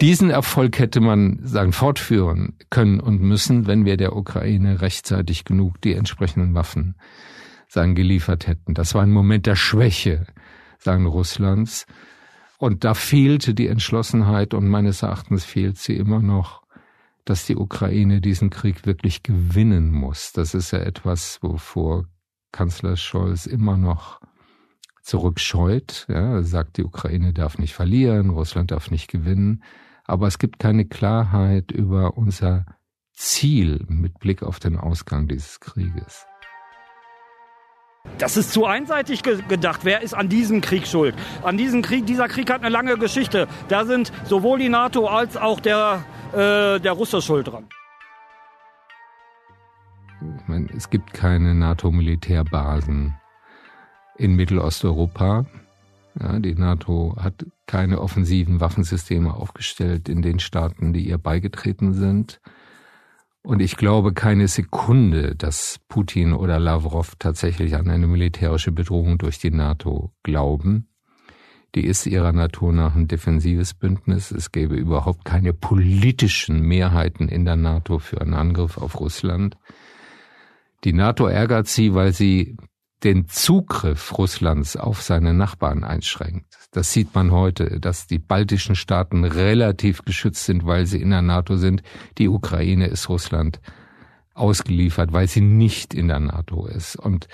diesen 0.00 0.30
Erfolg 0.30 0.78
hätte 0.78 1.00
man 1.00 1.40
sagen 1.42 1.72
fortführen 1.72 2.54
können 2.70 3.00
und 3.00 3.20
müssen, 3.20 3.66
wenn 3.66 3.84
wir 3.84 3.96
der 3.96 4.14
Ukraine 4.14 4.80
rechtzeitig 4.80 5.44
genug 5.44 5.80
die 5.80 5.94
entsprechenden 5.94 6.54
Waffen 6.54 6.94
sagen 7.68 7.94
geliefert 7.94 8.46
hätten. 8.46 8.74
Das 8.74 8.94
war 8.94 9.02
ein 9.02 9.12
Moment 9.12 9.46
der 9.46 9.56
Schwäche, 9.56 10.26
sagen 10.78 11.06
Russlands. 11.06 11.86
Und 12.56 12.82
da 12.82 12.94
fehlte 12.94 13.54
die 13.54 13.68
Entschlossenheit 13.68 14.52
und 14.54 14.68
meines 14.68 15.02
Erachtens 15.02 15.44
fehlt 15.44 15.78
sie 15.78 15.96
immer 15.96 16.20
noch 16.20 16.62
dass 17.28 17.44
die 17.44 17.56
Ukraine 17.56 18.20
diesen 18.20 18.48
Krieg 18.48 18.86
wirklich 18.86 19.22
gewinnen 19.22 19.90
muss. 19.92 20.32
Das 20.32 20.54
ist 20.54 20.70
ja 20.70 20.78
etwas, 20.78 21.42
wovor 21.42 22.06
Kanzler 22.52 22.96
Scholz 22.96 23.44
immer 23.44 23.76
noch 23.76 24.20
zurückscheut. 25.02 26.06
Ja, 26.08 26.36
er 26.36 26.44
sagt, 26.44 26.78
die 26.78 26.84
Ukraine 26.84 27.32
darf 27.32 27.58
nicht 27.58 27.74
verlieren, 27.74 28.30
Russland 28.30 28.70
darf 28.70 28.90
nicht 28.90 29.10
gewinnen. 29.10 29.62
Aber 30.04 30.26
es 30.26 30.38
gibt 30.38 30.58
keine 30.58 30.86
Klarheit 30.86 31.70
über 31.70 32.16
unser 32.16 32.64
Ziel 33.12 33.84
mit 33.88 34.18
Blick 34.20 34.42
auf 34.42 34.58
den 34.58 34.78
Ausgang 34.78 35.28
dieses 35.28 35.60
Krieges. 35.60 36.26
Das 38.18 38.36
ist 38.36 38.52
zu 38.52 38.66
einseitig 38.66 39.22
ge 39.22 39.40
gedacht. 39.48 39.80
Wer 39.84 40.02
ist 40.02 40.14
an 40.14 40.28
diesem 40.28 40.60
Krieg 40.60 40.86
schuld? 40.86 41.14
An 41.42 41.56
diesem 41.56 41.82
Krieg, 41.82 42.06
dieser 42.06 42.28
Krieg 42.28 42.50
hat 42.50 42.60
eine 42.60 42.68
lange 42.68 42.96
Geschichte. 42.98 43.46
Da 43.68 43.84
sind 43.84 44.12
sowohl 44.24 44.58
die 44.58 44.68
NATO 44.68 45.06
als 45.06 45.36
auch 45.36 45.60
der 45.60 46.04
äh, 46.32 46.80
der 46.80 46.92
Russe 46.92 47.22
schuld 47.22 47.48
dran. 47.48 47.64
Ich 50.20 50.48
meine, 50.48 50.68
es 50.76 50.90
gibt 50.90 51.12
keine 51.14 51.54
NATO-Militärbasen 51.54 53.14
in 54.16 54.34
Mittelosteuropa. 54.34 55.46
Ja, 56.20 56.38
die 56.40 56.54
NATO 56.54 57.16
hat 57.20 57.46
keine 57.66 58.00
offensiven 58.00 58.60
Waffensysteme 58.60 59.32
aufgestellt 59.32 60.08
in 60.08 60.22
den 60.22 60.40
Staaten, 60.40 60.92
die 60.92 61.08
ihr 61.08 61.18
beigetreten 61.18 61.92
sind. 61.94 62.40
Und 63.48 63.60
ich 63.60 63.76
glaube 63.76 64.12
keine 64.12 64.46
Sekunde, 64.46 65.34
dass 65.34 65.80
Putin 65.88 66.34
oder 66.34 66.58
Lavrov 66.58 67.14
tatsächlich 67.18 67.76
an 67.76 67.88
eine 67.88 68.06
militärische 68.06 68.72
Bedrohung 68.72 69.16
durch 69.16 69.38
die 69.38 69.50
NATO 69.50 70.12
glauben 70.22 70.88
die 71.74 71.84
ist 71.84 72.06
ihrer 72.06 72.32
Natur 72.32 72.72
nach 72.72 72.96
ein 72.96 73.08
defensives 73.08 73.74
Bündnis. 73.74 74.30
Es 74.30 74.52
gäbe 74.52 74.74
überhaupt 74.74 75.24
keine 75.24 75.52
politischen 75.52 76.60
Mehrheiten 76.60 77.28
in 77.28 77.44
der 77.44 77.56
NATO 77.56 77.98
für 77.98 78.20
einen 78.20 78.34
Angriff 78.34 78.78
auf 78.78 78.98
Russland. 78.98 79.56
Die 80.84 80.92
NATO 80.92 81.26
ärgert 81.26 81.68
sie, 81.68 81.94
weil 81.94 82.12
sie 82.12 82.56
den 83.04 83.28
Zugriff 83.28 84.16
Russlands 84.18 84.76
auf 84.76 85.02
seine 85.02 85.32
Nachbarn 85.32 85.84
einschränkt. 85.84 86.46
Das 86.72 86.92
sieht 86.92 87.14
man 87.14 87.30
heute, 87.30 87.80
dass 87.80 88.06
die 88.06 88.18
baltischen 88.18 88.74
Staaten 88.74 89.24
relativ 89.24 90.04
geschützt 90.04 90.44
sind, 90.44 90.66
weil 90.66 90.86
sie 90.86 91.00
in 91.00 91.10
der 91.10 91.22
NATO 91.22 91.56
sind. 91.56 91.82
Die 92.18 92.28
Ukraine 92.28 92.86
ist 92.86 93.08
Russland 93.08 93.60
ausgeliefert, 94.34 95.12
weil 95.12 95.28
sie 95.28 95.40
nicht 95.40 95.94
in 95.94 96.08
der 96.08 96.20
NATO 96.20 96.66
ist. 96.66 96.96
Und 96.96 97.28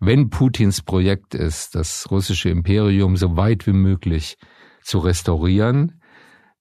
wenn 0.00 0.30
Putins 0.30 0.82
Projekt 0.82 1.34
ist, 1.34 1.74
das 1.74 2.10
russische 2.10 2.48
Imperium 2.48 3.16
so 3.16 3.36
weit 3.36 3.66
wie 3.66 3.72
möglich 3.72 4.36
zu 4.82 4.98
restaurieren, 4.98 6.00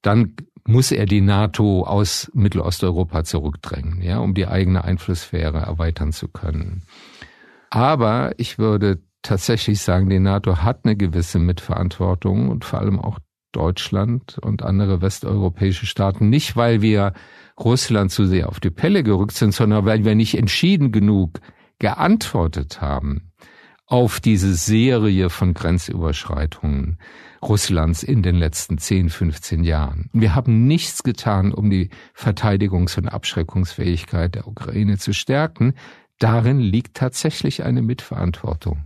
dann 0.02 0.36
muss 0.66 0.92
er 0.92 1.06
die 1.06 1.22
NATO 1.22 1.84
aus 1.84 2.30
Mittelosteuropa 2.34 3.24
zurückdrängen, 3.24 4.02
ja, 4.02 4.20
um 4.20 4.34
die 4.34 4.48
eigene 4.48 4.84
Einflusssphäre 4.84 5.60
erweitern 5.60 6.12
zu 6.12 6.28
können. 6.28 6.84
Aber 7.72 8.34
ich 8.38 8.60
würde 8.60 9.02
tatsächlich 9.24 9.82
sagen, 9.82 10.10
die 10.10 10.20
NATO 10.20 10.58
hat 10.58 10.82
eine 10.84 10.96
gewisse 10.96 11.40
Mitverantwortung 11.40 12.50
und 12.50 12.66
vor 12.66 12.80
allem 12.80 13.00
auch 13.00 13.18
Deutschland 13.54 14.38
und 14.40 14.62
andere 14.62 15.02
westeuropäische 15.02 15.86
Staaten, 15.86 16.30
nicht 16.30 16.56
weil 16.56 16.82
wir 16.82 17.14
Russland 17.60 18.12
zu 18.12 18.26
sehr 18.26 18.50
auf 18.50 18.60
die 18.60 18.70
Pelle 18.70 19.04
gerückt 19.04 19.34
sind, 19.34 19.54
sondern 19.54 19.86
weil 19.86 20.06
wir 20.06 20.16
nicht 20.16 20.38
entschieden 20.38 20.92
genug 20.92 21.40
geantwortet 21.80 22.82
haben 22.82 23.32
auf 23.88 24.22
diese 24.22 24.54
Serie 24.54 25.30
von 25.30 25.54
Grenzüberschreitungen 25.54 26.98
Russlands 27.42 28.04
in 28.04 28.22
den 28.22 28.36
letzten 28.36 28.78
10, 28.78 29.10
15 29.10 29.64
Jahren. 29.64 30.10
Wir 30.14 30.34
haben 30.36 30.66
nichts 30.66 31.04
getan, 31.04 31.54
um 31.54 31.70
die 31.70 31.90
Verteidigungs- 32.16 32.98
und 32.98 33.10
Abschreckungsfähigkeit 33.10 34.36
der 34.36 34.48
Ukraine 34.48 34.98
zu 34.98 35.14
stärken. 35.14 35.74
Darin 36.22 36.60
liegt 36.60 36.98
tatsächlich 36.98 37.64
eine 37.64 37.82
Mitverantwortung. 37.82 38.84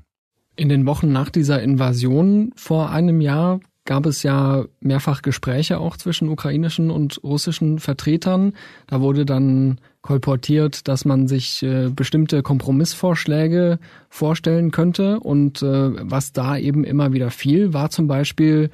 In 0.55 0.69
den 0.69 0.85
Wochen 0.85 1.11
nach 1.11 1.29
dieser 1.29 1.61
Invasion 1.61 2.53
vor 2.55 2.91
einem 2.91 3.19
Jahr 3.19 3.59
gab 3.83 4.05
es 4.05 4.23
ja 4.23 4.63
mehrfach 4.79 5.21
Gespräche 5.21 5.79
auch 5.79 5.97
zwischen 5.97 6.29
ukrainischen 6.29 6.89
und 6.89 7.21
russischen 7.25 7.79
Vertretern. 7.79 8.53
Da 8.87 9.01
wurde 9.01 9.25
dann 9.25 9.81
kolportiert, 10.01 10.87
dass 10.87 11.03
man 11.03 11.27
sich 11.27 11.61
äh, 11.61 11.89
bestimmte 11.89 12.41
Kompromissvorschläge 12.41 13.79
vorstellen 14.07 14.71
könnte. 14.71 15.19
Und 15.19 15.61
äh, 15.61 16.09
was 16.09 16.31
da 16.31 16.57
eben 16.57 16.85
immer 16.85 17.11
wieder 17.11 17.31
fiel, 17.31 17.73
war 17.73 17.89
zum 17.89 18.07
Beispiel 18.07 18.69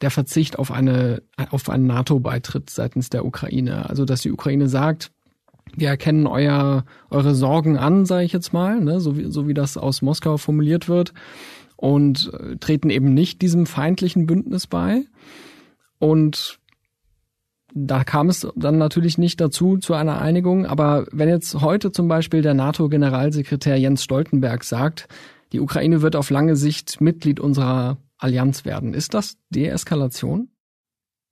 der 0.00 0.10
Verzicht 0.10 0.58
auf 0.58 0.72
eine 0.72 1.22
auf 1.50 1.68
einen 1.68 1.86
NATO-Beitritt 1.86 2.70
seitens 2.70 3.10
der 3.10 3.26
Ukraine. 3.26 3.90
Also 3.90 4.06
dass 4.06 4.22
die 4.22 4.32
Ukraine 4.32 4.68
sagt, 4.68 5.10
wir 5.74 5.88
erkennen 5.88 6.26
euer, 6.26 6.84
eure 7.10 7.34
Sorgen 7.34 7.76
an, 7.76 8.06
sage 8.06 8.24
ich 8.24 8.32
jetzt 8.32 8.52
mal, 8.52 8.80
ne, 8.80 9.00
so, 9.00 9.16
wie, 9.16 9.30
so 9.30 9.48
wie 9.48 9.54
das 9.54 9.76
aus 9.76 10.02
Moskau 10.02 10.36
formuliert 10.36 10.88
wird 10.88 11.12
und 11.76 12.32
äh, 12.32 12.56
treten 12.56 12.90
eben 12.90 13.14
nicht 13.14 13.42
diesem 13.42 13.66
feindlichen 13.66 14.26
Bündnis 14.26 14.66
bei. 14.66 15.04
Und 15.98 16.58
da 17.74 18.04
kam 18.04 18.28
es 18.28 18.48
dann 18.56 18.78
natürlich 18.78 19.18
nicht 19.18 19.40
dazu 19.40 19.76
zu 19.76 19.94
einer 19.94 20.20
Einigung. 20.20 20.66
Aber 20.66 21.06
wenn 21.12 21.28
jetzt 21.28 21.60
heute 21.60 21.92
zum 21.92 22.08
Beispiel 22.08 22.40
der 22.40 22.54
NATO-Generalsekretär 22.54 23.76
Jens 23.76 24.02
Stoltenberg 24.02 24.64
sagt, 24.64 25.08
die 25.52 25.60
Ukraine 25.60 26.00
wird 26.00 26.16
auf 26.16 26.30
lange 26.30 26.56
Sicht 26.56 27.00
Mitglied 27.00 27.38
unserer 27.38 27.98
Allianz 28.18 28.64
werden, 28.64 28.94
ist 28.94 29.14
das 29.14 29.36
Deeskalation? 29.50 30.48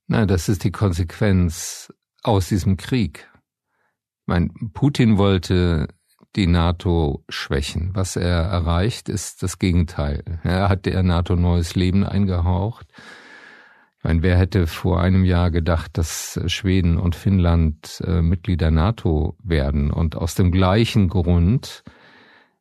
Nein, 0.06 0.28
das 0.28 0.50
ist 0.50 0.64
die 0.64 0.70
Konsequenz 0.70 1.92
aus 2.22 2.48
diesem 2.48 2.76
Krieg. 2.76 3.26
Ich 4.24 4.28
meine, 4.28 4.48
Putin 4.72 5.18
wollte 5.18 5.86
die 6.34 6.46
NATO 6.46 7.22
schwächen. 7.28 7.90
Was 7.92 8.16
er 8.16 8.40
erreicht, 8.40 9.10
ist 9.10 9.42
das 9.42 9.58
Gegenteil. 9.58 10.40
Er 10.42 10.70
hat 10.70 10.86
der 10.86 11.02
NATO 11.02 11.36
neues 11.36 11.74
Leben 11.74 12.04
eingehaucht. 12.04 12.86
Ich 13.98 14.04
meine, 14.04 14.22
wer 14.22 14.38
hätte 14.38 14.66
vor 14.66 14.98
einem 14.98 15.26
Jahr 15.26 15.50
gedacht, 15.50 15.98
dass 15.98 16.40
Schweden 16.46 16.96
und 16.96 17.14
Finnland 17.14 18.02
äh, 18.06 18.22
Mitglied 18.22 18.62
der 18.62 18.70
NATO 18.70 19.36
werden? 19.42 19.90
Und 19.90 20.16
aus 20.16 20.34
dem 20.34 20.50
gleichen 20.52 21.08
Grund 21.08 21.84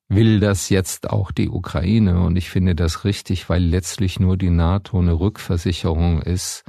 will 0.09 0.41
das 0.41 0.67
jetzt 0.67 1.09
auch 1.09 1.31
die 1.31 1.47
Ukraine. 1.47 2.19
Und 2.19 2.35
ich 2.35 2.49
finde 2.49 2.75
das 2.75 3.05
richtig, 3.05 3.47
weil 3.47 3.63
letztlich 3.63 4.19
nur 4.19 4.35
die 4.35 4.49
NATO 4.49 4.99
eine 4.99 5.17
Rückversicherung 5.17 6.21
ist 6.21 6.65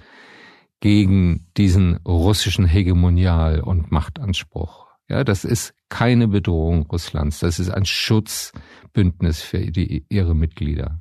gegen 0.79 1.47
diesen 1.57 1.97
russischen 2.07 2.67
Hegemonial- 2.67 3.61
und 3.61 3.91
Machtanspruch. 3.91 4.84
Ja, 5.09 5.23
das 5.25 5.45
ist 5.45 5.75
keine 5.89 6.29
Bedrohung 6.29 6.87
Russlands. 6.87 7.41
Das 7.41 7.59
ist 7.59 7.71
ein 7.71 7.85
Schutzbündnis 7.85 9.43
für 9.43 9.59
die, 9.59 10.05
ihre 10.09 10.35
Mitglieder. 10.35 10.99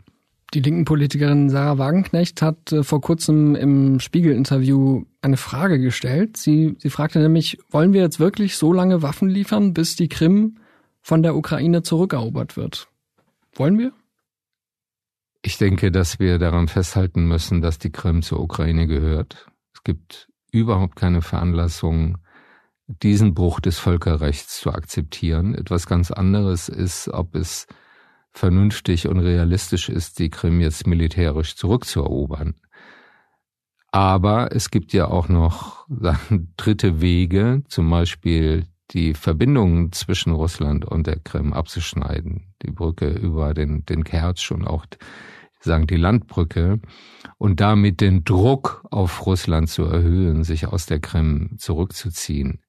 Die 0.54 0.60
linken 0.60 0.86
Politikerin 0.86 1.50
Sarah 1.50 1.80
Wagenknecht 1.80 2.44
hat 2.44 2.72
äh, 2.72 2.84
vor 2.84 3.02
kurzem 3.02 3.56
im 3.56 4.00
Spiegel-Interview 4.00 5.04
eine 5.22 5.38
Frage 5.38 5.80
gestellt. 5.80 6.38
Sie, 6.38 6.76
sie 6.78 6.92
fragte 6.92 7.20
nämlich, 7.20 7.58
wollen 7.72 7.94
wir 7.94 8.02
jetzt 8.02 8.20
wirklich 8.20 8.56
so 8.56 8.72
lange 8.72 9.02
Waffen 9.02 9.30
liefern, 9.30 9.74
bis 9.74 9.96
die 9.96 10.10
Krim 10.10 10.58
von 11.02 11.24
der 11.24 11.36
Ukraine 11.36 11.82
zurückerobert 11.82 12.56
wird? 12.56 12.88
Wollen 13.56 13.80
wir? 13.80 13.94
Ich 15.42 15.58
denke, 15.58 15.92
dass 15.92 16.20
wir 16.20 16.38
daran 16.38 16.68
festhalten 16.68 17.28
müssen, 17.28 17.62
dass 17.62 17.80
die 17.80 17.92
Krim 17.92 18.22
zur 18.22 18.40
Ukraine 18.40 18.86
gehört. 18.86 19.48
Es 19.74 19.84
gibt 19.84 20.30
überhaupt 20.52 20.96
keine 20.96 21.22
Veranlassung, 21.22 22.20
diesen 23.02 23.34
Bruch 23.34 23.60
des 23.60 23.80
Völkerrechts 23.80 24.60
zu 24.60 24.72
akzeptieren. 24.72 25.56
Etwas 25.56 25.88
ganz 25.88 26.12
anderes 26.12 26.70
ist, 26.70 27.10
ob 27.10 27.36
es 27.36 27.68
vernünftig 28.32 29.08
und 29.08 29.20
realistisch 29.20 29.90
ist, 29.90 30.20
die 30.20 30.30
Krim 30.30 30.60
jetzt 30.60 30.88
militärisch 30.88 31.56
zurückzuerobern. 31.56 32.56
Aber 33.92 34.56
es 34.56 34.72
gibt 34.72 34.92
ja 34.92 35.08
auch 35.08 35.30
noch 35.30 35.86
dritte 36.58 37.00
Wege, 37.00 37.64
zum 37.68 37.90
Beispiel 37.90 38.66
die 38.92 39.14
Verbindungen 39.14 39.92
zwischen 39.92 40.34
Russland 40.34 40.86
und 40.86 41.08
der 41.08 41.20
Krim 41.20 41.54
abzuschneiden. 41.54 42.54
Die 42.64 42.72
Brücke 42.72 43.10
über 43.10 43.54
den, 43.54 43.86
den 43.86 44.04
Kertsch 44.04 44.52
und 44.52 44.66
auch 44.66 44.86
sagen 45.60 45.88
die 45.88 45.96
Landbrücke 45.96 46.80
und 47.38 47.60
damit 47.60 48.02
den 48.02 48.24
Druck 48.24 48.84
auf 48.92 49.26
Russland 49.26 49.70
zu 49.70 49.84
erhöhen, 49.84 50.44
sich 50.44 50.68
aus 50.68 50.86
der 50.86 51.00
Krim 51.00 51.56
zurückzuziehen. 51.58 52.63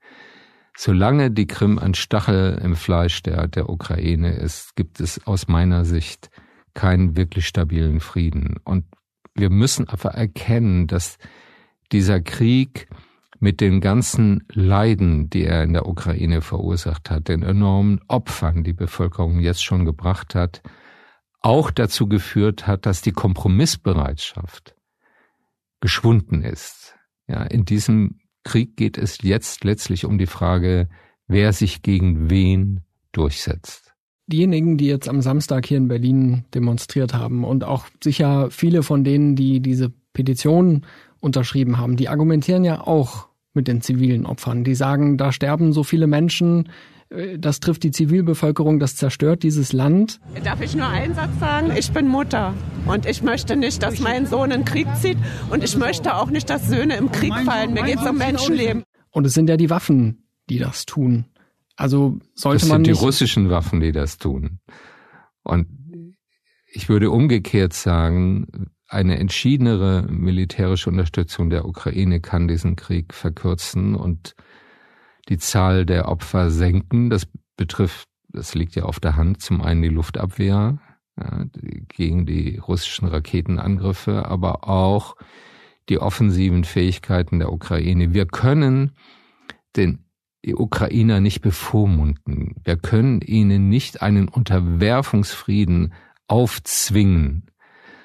Solange 0.77 1.31
die 1.31 1.47
Krim 1.47 1.79
ein 1.79 1.95
Stachel 1.95 2.59
im 2.63 2.75
Fleisch 2.75 3.23
der, 3.23 3.47
der 3.47 3.69
Ukraine 3.69 4.35
ist, 4.35 4.75
gibt 4.75 5.01
es 5.01 5.25
aus 5.27 5.47
meiner 5.47 5.85
Sicht 5.85 6.31
keinen 6.75 7.17
wirklich 7.17 7.47
stabilen 7.47 8.01
Frieden. 8.01 8.57
Und 8.65 8.85
wir 9.35 9.51
müssen 9.51 9.89
einfach 9.89 10.15
erkennen, 10.15 10.89
dass 10.89 11.19
dieser 11.93 12.21
Krieg 12.21 12.89
mit 13.39 13.61
den 13.61 13.81
ganzen 13.81 14.45
Leiden, 14.53 15.31
die 15.31 15.45
er 15.45 15.63
in 15.63 15.75
der 15.75 15.87
Ukraine 15.87 16.41
verursacht 16.41 17.11
hat, 17.11 17.29
den 17.29 17.43
enormen 17.43 18.01
Opfern, 18.09 18.65
die 18.65 18.73
Bevölkerung 18.73 19.39
jetzt 19.39 19.63
schon 19.63 19.85
gebracht 19.85 20.35
hat, 20.35 20.63
auch 21.41 21.71
dazu 21.71 22.09
geführt 22.09 22.67
hat, 22.67 22.87
dass 22.87 23.03
die 23.03 23.13
Kompromissbereitschaft 23.13 24.75
geschwunden 25.81 26.43
ist. 26.43 26.97
Ja, 27.27 27.43
in 27.43 27.65
diesem 27.65 28.19
Krieg 28.45 28.77
geht 28.77 28.99
es 28.99 29.19
jetzt 29.23 29.65
letztlich 29.65 30.05
um 30.05 30.19
die 30.19 30.27
Frage, 30.27 30.89
wer 31.27 31.53
sich 31.53 31.83
gegen 31.83 32.31
wen 32.31 32.81
durchsetzt. 33.13 33.95
Diejenigen, 34.27 34.79
die 34.79 34.87
jetzt 34.87 35.09
am 35.09 35.21
Samstag 35.21 35.67
hier 35.67 35.77
in 35.77 35.89
Berlin 35.89 36.45
demonstriert 36.55 37.13
haben 37.13 37.45
und 37.45 37.65
auch 37.65 37.87
sicher 38.03 38.51
viele 38.51 38.83
von 38.83 39.05
denen, 39.05 39.37
die 39.37 39.61
diese 39.61 39.93
Petition 40.13 40.87
unterschrieben 41.21 41.79
haben, 41.79 41.97
die 41.97 42.09
argumentieren 42.09 42.65
ja 42.65 42.81
auch 42.81 43.29
mit 43.53 43.69
den 43.69 43.81
zivilen 43.81 44.27
Opfern. 44.27 44.65
Die 44.65 44.75
sagen, 44.75 45.17
da 45.17 45.33
sterben 45.33 45.73
so 45.73 45.85
viele 45.85 46.07
Menschen, 46.07 46.71
das 47.39 47.61
trifft 47.61 47.83
die 47.83 47.91
Zivilbevölkerung, 47.91 48.79
das 48.79 48.97
zerstört 48.97 49.43
dieses 49.43 49.73
Land. 49.73 50.21
Darf 50.43 50.61
ich 50.61 50.75
nur 50.75 50.87
einen 50.87 51.15
Satz 51.15 51.39
sagen? 51.39 51.73
Ich 51.77 51.93
bin 51.93 52.09
Mutter 52.09 52.55
und 52.87 53.07
ich 53.07 53.23
möchte 53.23 53.57
nicht, 53.57 53.83
dass 53.83 54.01
mein 54.01 54.27
Sohn 54.27 54.51
in 54.51 54.61
den 54.61 54.65
Krieg 54.65 54.87
zieht 55.01 55.19
und 55.51 55.63
ich 55.63 55.77
möchte 55.77 56.17
auch 56.17 56.31
nicht, 56.31 56.51
dass 56.51 56.69
Söhne 56.69 56.97
im 56.97 57.13
Krieg 57.13 57.35
fallen. 57.45 57.73
Mir 57.73 57.85
geht 57.85 58.01
es 58.01 58.07
um 58.07 58.19
Menschenleben. 58.19 58.85
Und 59.11 59.27
es 59.27 59.35
sind 59.35 59.49
ja 59.49 59.57
die 59.57 59.71
Waffen, 59.71 60.27
die 60.51 60.59
das 60.59 60.87
tun. 60.87 61.27
Also 61.77 62.19
sollte 62.35 62.61
das 62.61 62.69
man 62.69 62.85
sind 62.85 62.91
nicht 62.91 63.01
die 63.01 63.05
russischen 63.05 63.51
Waffen, 63.51 63.81
die 63.81 63.93
das 63.93 64.19
tun. 64.19 64.59
Und 65.43 65.67
ich 66.73 66.89
würde 66.89 67.11
umgekehrt 67.11 67.73
sagen, 67.73 68.71
eine 68.89 69.19
entschiedenere 69.19 70.07
militärische 70.09 70.91
Unterstützung 70.91 71.51
der 71.51 71.65
Ukraine 71.67 72.21
kann 72.21 72.49
diesen 72.49 72.77
Krieg 72.77 73.15
verkürzen 73.15 73.95
und 73.95 74.35
die 75.29 75.39
Zahl 75.39 75.87
der 75.87 76.09
Opfer 76.09 76.51
senken. 76.51 77.11
Das 77.11 77.27
betrifft, 77.57 78.09
das 78.29 78.55
liegt 78.55 78.75
ja 78.75 78.85
auf 78.85 79.01
der 79.01 79.17
Hand, 79.17 79.41
zum 79.43 79.63
einen 79.63 79.83
die 79.83 79.89
Luftabwehr 79.89 80.79
ja, 81.19 81.45
gegen 81.89 82.27
die 82.27 82.59
russischen 82.59 83.09
Raketenangriffe, 83.09 84.27
aber 84.27 84.69
auch 84.69 85.17
die 85.89 85.99
offensiven 85.99 86.65
Fähigkeiten 86.65 87.39
der 87.39 87.53
Ukraine. 87.53 88.15
Wir 88.15 88.27
können 88.27 88.93
den 89.77 90.05
die 90.45 90.55
Ukrainer 90.55 91.21
nicht 91.21 91.41
bevormunden. 91.41 92.57
Wir 92.65 92.77
können 92.77 93.23
ihnen 93.23 93.69
nicht 93.71 94.03
einen 94.03 94.29
Unterwerfungsfrieden 94.29 95.95
aufzwingen, 96.29 97.51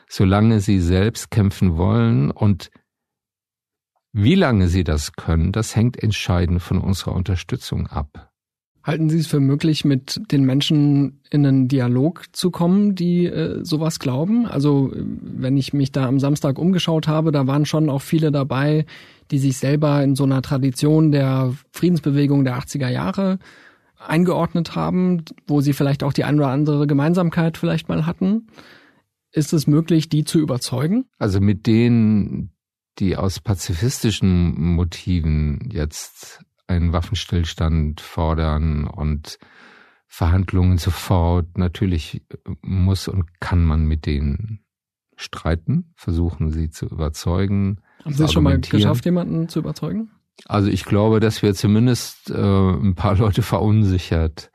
solange 0.07 0.61
sie 0.61 0.79
selbst 0.79 1.31
kämpfen 1.31 1.77
wollen 1.77 2.31
und 2.31 2.71
wie 4.23 4.35
lange 4.35 4.67
sie 4.67 4.83
das 4.83 5.13
können, 5.13 5.51
das 5.51 5.75
hängt 5.75 6.01
entscheidend 6.01 6.61
von 6.61 6.79
unserer 6.79 7.13
Unterstützung 7.13 7.87
ab. 7.87 8.29
Halten 8.81 9.09
Sie 9.09 9.19
es 9.19 9.27
für 9.27 9.41
möglich, 9.41 9.83
mit 9.83 10.21
den 10.31 10.45
Menschen 10.45 11.21
in 11.29 11.45
einen 11.45 11.67
Dialog 11.67 12.25
zu 12.31 12.49
kommen, 12.49 12.95
die 12.95 13.25
äh, 13.25 13.63
sowas 13.63 13.99
glauben? 13.99 14.47
Also 14.47 14.91
wenn 14.95 15.57
ich 15.57 15.73
mich 15.73 15.91
da 15.91 16.07
am 16.07 16.19
Samstag 16.19 16.57
umgeschaut 16.57 17.07
habe, 17.07 17.31
da 17.31 17.45
waren 17.45 17.65
schon 17.65 17.89
auch 17.89 18.01
viele 18.01 18.31
dabei, 18.31 18.85
die 19.31 19.37
sich 19.37 19.57
selber 19.57 20.01
in 20.01 20.15
so 20.15 20.23
einer 20.23 20.41
Tradition 20.41 21.11
der 21.11 21.53
Friedensbewegung 21.71 22.45
der 22.45 22.57
80er 22.57 22.87
Jahre 22.87 23.37
eingeordnet 23.99 24.75
haben, 24.75 25.23
wo 25.45 25.61
sie 25.61 25.73
vielleicht 25.73 26.03
auch 26.03 26.13
die 26.13 26.23
ein 26.23 26.35
oder 26.39 26.47
andere 26.47 26.87
Gemeinsamkeit 26.87 27.57
vielleicht 27.57 27.89
mal 27.89 28.05
hatten. 28.05 28.47
Ist 29.31 29.53
es 29.53 29.67
möglich, 29.67 30.09
die 30.09 30.23
zu 30.23 30.39
überzeugen? 30.39 31.05
Also 31.19 31.41
mit 31.41 31.67
denen, 31.67 32.51
die 32.99 33.15
aus 33.15 33.39
pazifistischen 33.39 34.75
Motiven 34.75 35.69
jetzt 35.71 36.43
einen 36.67 36.93
Waffenstillstand 36.93 38.01
fordern 38.01 38.85
und 38.85 39.39
Verhandlungen 40.07 40.77
sofort. 40.77 41.57
Natürlich 41.57 42.23
muss 42.61 43.07
und 43.07 43.39
kann 43.39 43.63
man 43.63 43.85
mit 43.85 44.05
denen 44.05 44.59
streiten, 45.15 45.93
versuchen 45.95 46.51
sie 46.51 46.69
zu 46.69 46.87
überzeugen. 46.87 47.81
Haben 48.03 48.13
Sie 48.13 48.23
es 48.23 48.33
schon 48.33 48.43
mal 48.43 48.59
geschafft, 48.59 49.05
jemanden 49.05 49.49
zu 49.49 49.59
überzeugen? 49.59 50.11
Also 50.45 50.69
ich 50.69 50.85
glaube, 50.85 51.19
dass 51.19 51.41
wir 51.41 51.53
zumindest 51.53 52.29
äh, 52.31 52.33
ein 52.33 52.95
paar 52.95 53.17
Leute 53.17 53.41
verunsichert 53.41 54.51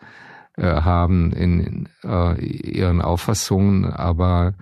äh, 0.57 0.63
haben 0.63 1.33
in 1.33 1.89
äh, 2.03 2.43
ihren 2.43 3.03
Auffassungen, 3.03 3.85
aber 3.85 4.55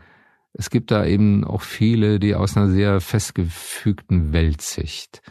es 0.54 0.70
gibt 0.70 0.90
da 0.90 1.06
eben 1.06 1.44
auch 1.44 1.62
viele, 1.62 2.18
die 2.18 2.34
aus 2.34 2.56
einer 2.56 2.68
sehr 2.68 3.00
festgefügten 3.00 4.32
Weltsicht 4.32 5.22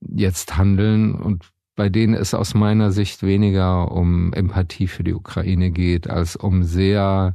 jetzt 0.00 0.56
handeln 0.56 1.14
und 1.14 1.50
bei 1.76 1.88
denen 1.88 2.14
es 2.14 2.34
aus 2.34 2.54
meiner 2.54 2.92
Sicht 2.92 3.22
weniger 3.22 3.90
um 3.90 4.32
Empathie 4.32 4.86
für 4.86 5.02
die 5.02 5.14
Ukraine 5.14 5.70
geht, 5.70 6.08
als 6.08 6.36
um 6.36 6.62
sehr 6.62 7.34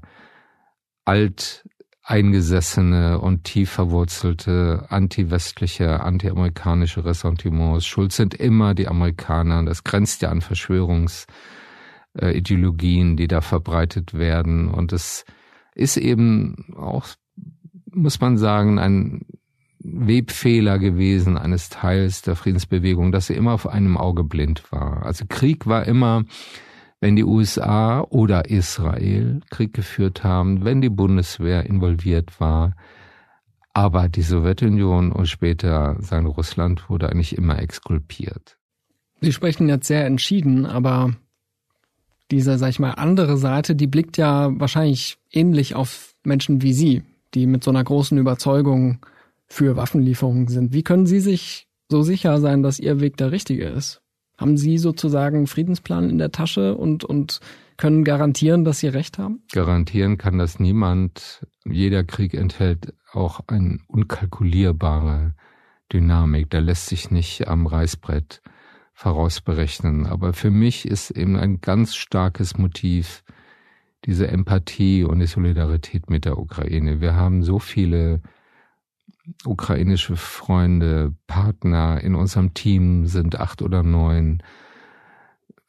alt 1.06 1.68
eingesessene 2.04 3.20
und 3.20 3.44
tief 3.44 3.70
verwurzelte 3.70 4.86
anti-westliche, 4.90 6.02
anti-amerikanische 6.02 7.06
Ressentiments. 7.06 7.86
Schuld 7.86 8.14
sind 8.14 8.34
immer 8.34 8.74
die 8.74 8.88
Amerikaner. 8.88 9.64
Das 9.64 9.84
grenzt 9.84 10.24
ja 10.24 10.30
an 10.30 10.42
Verschwörungsideologien, 10.42 13.16
die 13.16 13.28
da 13.28 13.42
verbreitet 13.42 14.16
werden. 14.16 14.70
Und 14.70 14.92
es 14.94 15.24
ist 15.76 15.98
eben 15.98 16.74
auch, 16.78 17.08
muss 17.92 18.20
man 18.20 18.38
sagen, 18.38 18.80
ein 18.80 19.26
Webfehler 19.80 20.78
gewesen 20.78 21.38
eines 21.38 21.70
Teils 21.70 22.22
der 22.22 22.36
Friedensbewegung, 22.36 23.12
dass 23.12 23.28
sie 23.28 23.36
immer 23.36 23.54
auf 23.54 23.68
einem 23.68 23.98
Auge 23.98 24.24
blind 24.24 24.72
war. 24.72 25.06
Also 25.06 25.26
Krieg 25.28 25.68
war 25.68 25.86
immer 25.86 26.26
wenn 27.02 27.16
die 27.16 27.24
USA 27.24 28.02
oder 28.02 28.50
Israel 28.50 29.42
Krieg 29.50 29.74
geführt 29.74 30.24
haben, 30.24 30.66
wenn 30.66 30.82
die 30.82 30.90
Bundeswehr 30.90 31.66
involviert 31.66 32.40
war. 32.40 32.76
Aber 33.74 34.10
die 34.10 34.22
Sowjetunion 34.22 35.12
und 35.12 35.28
später 35.28 35.96
sein 36.00 36.26
Russland 36.26 36.90
wurde 36.90 37.10
eigentlich 37.10 37.38
immer 37.38 37.60
exkulpiert. 37.60 38.58
Sie 39.22 39.32
sprechen 39.32 39.70
jetzt 39.70 39.88
sehr 39.88 40.06
entschieden, 40.06 40.66
aber 40.66 41.14
diese, 42.32 42.58
sag 42.58 42.70
ich 42.70 42.80
mal, 42.80 42.92
andere 42.92 43.38
Seite, 43.38 43.76
die 43.76 43.88
blickt 43.88 44.18
ja 44.18 44.52
wahrscheinlich 44.60 45.18
ähnlich 45.32 45.76
auf 45.76 46.16
Menschen 46.24 46.62
wie 46.62 46.74
Sie, 46.74 47.04
die 47.34 47.48
mit 47.48 47.64
so 47.64 47.72
einer 47.72 47.84
großen 47.84 48.18
Überzeugung 48.18 49.00
für 49.48 49.76
Waffenlieferungen 49.76 50.48
sind. 50.48 50.74
Wie 50.74 50.84
können 50.84 51.08
Sie 51.08 51.20
sich 51.20 51.68
so 51.90 52.04
sicher 52.04 52.40
sein, 52.40 52.62
dass 52.62 52.80
Ihr 52.80 53.00
Weg 53.00 53.18
der 53.18 53.32
richtige 53.32 53.66
ist? 53.66 54.02
Haben 54.38 54.58
Sie 54.58 54.78
sozusagen 54.78 55.48
Friedensplan 55.48 56.10
in 56.10 56.18
der 56.18 56.32
Tasche 56.32 56.76
und, 56.76 57.04
und 57.04 57.40
können 57.78 58.04
garantieren, 58.04 58.64
dass 58.64 58.80
Sie 58.80 58.88
recht 58.88 59.18
haben? 59.18 59.42
Garantieren 59.52 60.18
kann 60.18 60.38
das 60.38 60.60
niemand. 60.60 61.46
Jeder 61.66 62.04
Krieg 62.04 62.34
enthält 62.34 62.94
auch 63.12 63.42
eine 63.48 63.80
unkalkulierbare 63.88 65.34
Dynamik. 65.92 66.50
Da 66.52 66.60
lässt 66.60 66.86
sich 66.86 67.12
nicht 67.12 67.48
am 67.48 67.68
Reißbrett 67.68 68.42
vorausberechnen. 69.00 70.06
Aber 70.06 70.34
für 70.34 70.52
mich 70.52 70.86
ist 70.86 71.10
eben 71.12 71.38
ein 71.38 71.62
ganz 71.62 71.96
starkes 71.96 72.58
Motiv 72.58 73.24
diese 74.04 74.28
Empathie 74.28 75.06
und 75.06 75.20
die 75.20 75.26
Solidarität 75.26 76.10
mit 76.10 76.26
der 76.26 76.38
Ukraine. 76.38 77.00
Wir 77.00 77.16
haben 77.16 77.44
so 77.44 77.60
viele 77.60 78.22
ukrainische 79.46 80.18
Freunde, 80.18 81.14
Partner 81.28 82.02
in 82.02 82.14
unserem 82.14 82.54
Team 82.54 83.06
sind 83.06 83.40
acht 83.40 83.62
oder 83.62 83.84
neun 83.84 84.44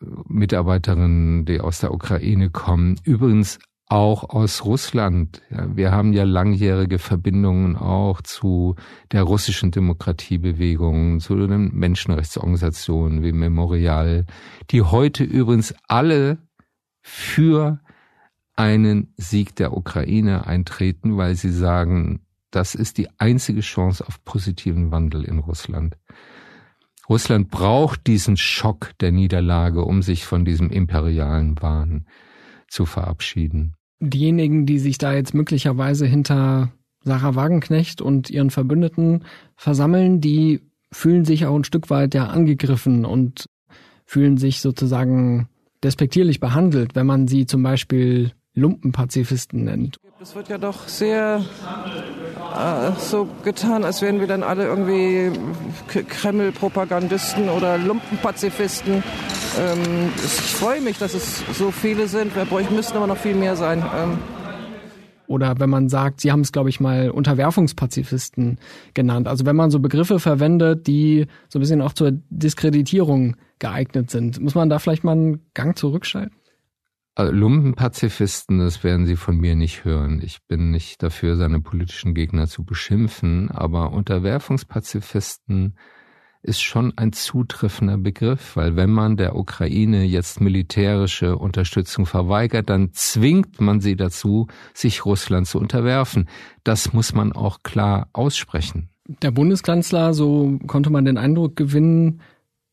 Mitarbeiterinnen, 0.01 1.45
die 1.45 1.61
aus 1.61 1.79
der 1.79 1.95
Ukraine 1.95 2.51
kommen. 2.51 2.97
Übrigens 3.05 3.61
auch 3.91 4.31
aus 4.31 4.65
Russland. 4.65 5.43
wir 5.51 5.91
haben 5.91 6.13
ja 6.13 6.23
langjährige 6.23 7.01
Verbindungen 7.01 7.77
auch 7.77 8.23
zu 8.23 8.77
der 9.11 9.25
russischen 9.25 9.73
Demokratiebewegung, 9.73 11.19
zu 11.19 11.35
den 11.35 11.75
Menschenrechtsorganisationen 11.75 13.23
wie 13.25 13.33
Memorial, 13.33 14.27
die 14.71 14.83
heute 14.83 15.25
übrigens 15.25 15.75
alle 15.89 16.39
für 17.03 17.81
einen 18.55 19.13
Sieg 19.17 19.57
der 19.57 19.77
Ukraine 19.77 20.47
eintreten, 20.47 21.17
weil 21.17 21.35
sie 21.35 21.51
sagen, 21.51 22.21
das 22.53 22.77
ist 22.77 22.97
die 22.97 23.09
einzige 23.19 23.61
Chance 23.61 24.07
auf 24.07 24.23
positiven 24.25 24.93
Wandel 24.93 25.25
in 25.25 25.41
Russland. 25.41 25.97
Russland 27.09 27.51
braucht 27.51 28.07
diesen 28.07 28.37
Schock 28.37 28.93
der 29.01 29.11
Niederlage, 29.11 29.83
um 29.83 30.03
sich 30.03 30.27
von 30.27 30.45
diesem 30.45 30.71
imperialen 30.71 31.61
Wahn 31.61 32.07
zu 32.69 32.87
verabschieden. 32.87 33.75
Diejenigen, 34.01 34.67
die 34.67 34.79
sich 34.79 34.99
da 34.99 35.13
jetzt 35.13 35.35
möglicherweise 35.35 36.07
hinter 36.07 36.73
Sarah 37.03 37.35
Wagenknecht 37.35 38.01
und 38.01 38.31
ihren 38.31 38.51
Verbündeten 38.51 39.25
versammeln, 39.57 40.21
die 40.21 40.61
fühlen 40.93 41.25
sich 41.25 41.47
auch 41.47 41.55
ein 41.55 41.65
Stück 41.65 41.91
weit 41.91 42.15
ja 42.15 42.27
angegriffen 42.27 43.05
und 43.05 43.47
fühlen 44.05 44.39
sich 44.39 44.61
sozusagen 44.61 45.49
despektierlich 45.85 46.41
behandelt, 46.41 46.95
wenn 46.95 47.07
man 47.07 47.29
sie 47.29 47.47
zum 47.47 47.63
Beispiel 47.63 48.33
Lumpenpazifisten 48.55 49.65
nennt. 49.65 49.97
Es 50.21 50.35
wird 50.35 50.49
ja 50.49 50.59
doch 50.59 50.89
sehr 50.89 51.43
äh, 52.55 52.91
so 52.99 53.29
getan, 53.45 53.85
als 53.85 54.03
wären 54.03 54.21
wir 54.21 54.27
dann 54.27 54.43
alle 54.43 54.65
irgendwie 54.67 55.31
Kreml-Propagandisten 55.87 57.49
oder 57.49 57.79
Lumpenpazifisten. 57.79 59.03
Ähm, 59.59 60.13
ich 60.17 60.31
freue 60.31 60.81
mich, 60.81 60.99
dass 60.99 61.15
es 61.15 61.43
so 61.57 61.71
viele 61.71 62.07
sind. 62.07 62.35
Wir 62.37 62.47
müssten 62.71 62.97
aber 62.97 63.07
noch 63.07 63.17
viel 63.17 63.35
mehr 63.35 63.57
sein. 63.57 63.85
Ähm. 63.97 64.19
Oder 65.27 65.61
wenn 65.61 65.71
man 65.71 65.89
sagt, 65.89 66.21
Sie 66.21 66.33
haben 66.33 66.41
es, 66.41 66.53
glaube 66.53 66.71
ich, 66.71 66.81
mal 66.81 67.11
Unterwerfungspazifisten 67.11 68.59
genannt. 68.95 69.29
Also 69.29 69.47
wenn 69.47 69.57
man 69.57 69.71
so 69.71 69.79
Begriffe 69.79 70.19
verwendet, 70.19 70.87
die 70.87 71.27
so 71.49 71.59
ein 71.59 71.61
bisschen 71.61 71.83
auch 71.83 71.93
zur 71.93 72.13
Diskreditierung 72.31 73.37
geeignet 73.59 74.11
sind, 74.11 74.41
muss 74.41 74.55
man 74.55 74.69
da 74.69 74.79
vielleicht 74.79 75.05
mal 75.05 75.13
einen 75.13 75.47
Gang 75.55 75.79
zurückschalten? 75.79 76.35
Also 77.15 77.33
Lumpenpazifisten, 77.33 78.61
das 78.61 78.83
werden 78.83 79.07
Sie 79.07 79.17
von 79.17 79.37
mir 79.37 79.55
nicht 79.55 79.85
hören. 79.85 80.21
Ich 80.23 80.39
bin 80.47 80.71
nicht 80.71 81.03
dafür, 81.03 81.37
seine 81.37 81.61
politischen 81.61 82.15
Gegner 82.15 82.47
zu 82.47 82.65
beschimpfen, 82.65 83.51
aber 83.51 83.93
Unterwerfungspazifisten 83.93 85.77
ist 86.43 86.63
schon 86.63 86.93
ein 86.97 87.13
zutreffender 87.13 87.99
Begriff, 87.99 88.57
weil 88.57 88.77
wenn 88.77 88.91
man 88.91 89.17
der 89.17 89.37
Ukraine 89.37 90.05
jetzt 90.05 90.41
militärische 90.41 91.37
Unterstützung 91.37 92.07
verweigert, 92.07 92.71
dann 92.71 92.93
zwingt 92.93 93.61
man 93.61 93.81
sie 93.81 93.97
dazu, 93.97 94.47
sich 94.73 95.05
Russland 95.05 95.47
zu 95.47 95.59
unterwerfen. 95.59 96.29
Das 96.65 96.93
muss 96.93 97.13
man 97.13 97.33
auch 97.33 97.63
klar 97.63 98.09
aussprechen. 98.13 98.89
Der 99.07 99.33
Bundeskanzler, 99.33 100.15
so 100.15 100.59
konnte 100.67 100.91
man 100.91 101.05
den 101.05 101.19
Eindruck 101.19 101.57
gewinnen, 101.57 102.21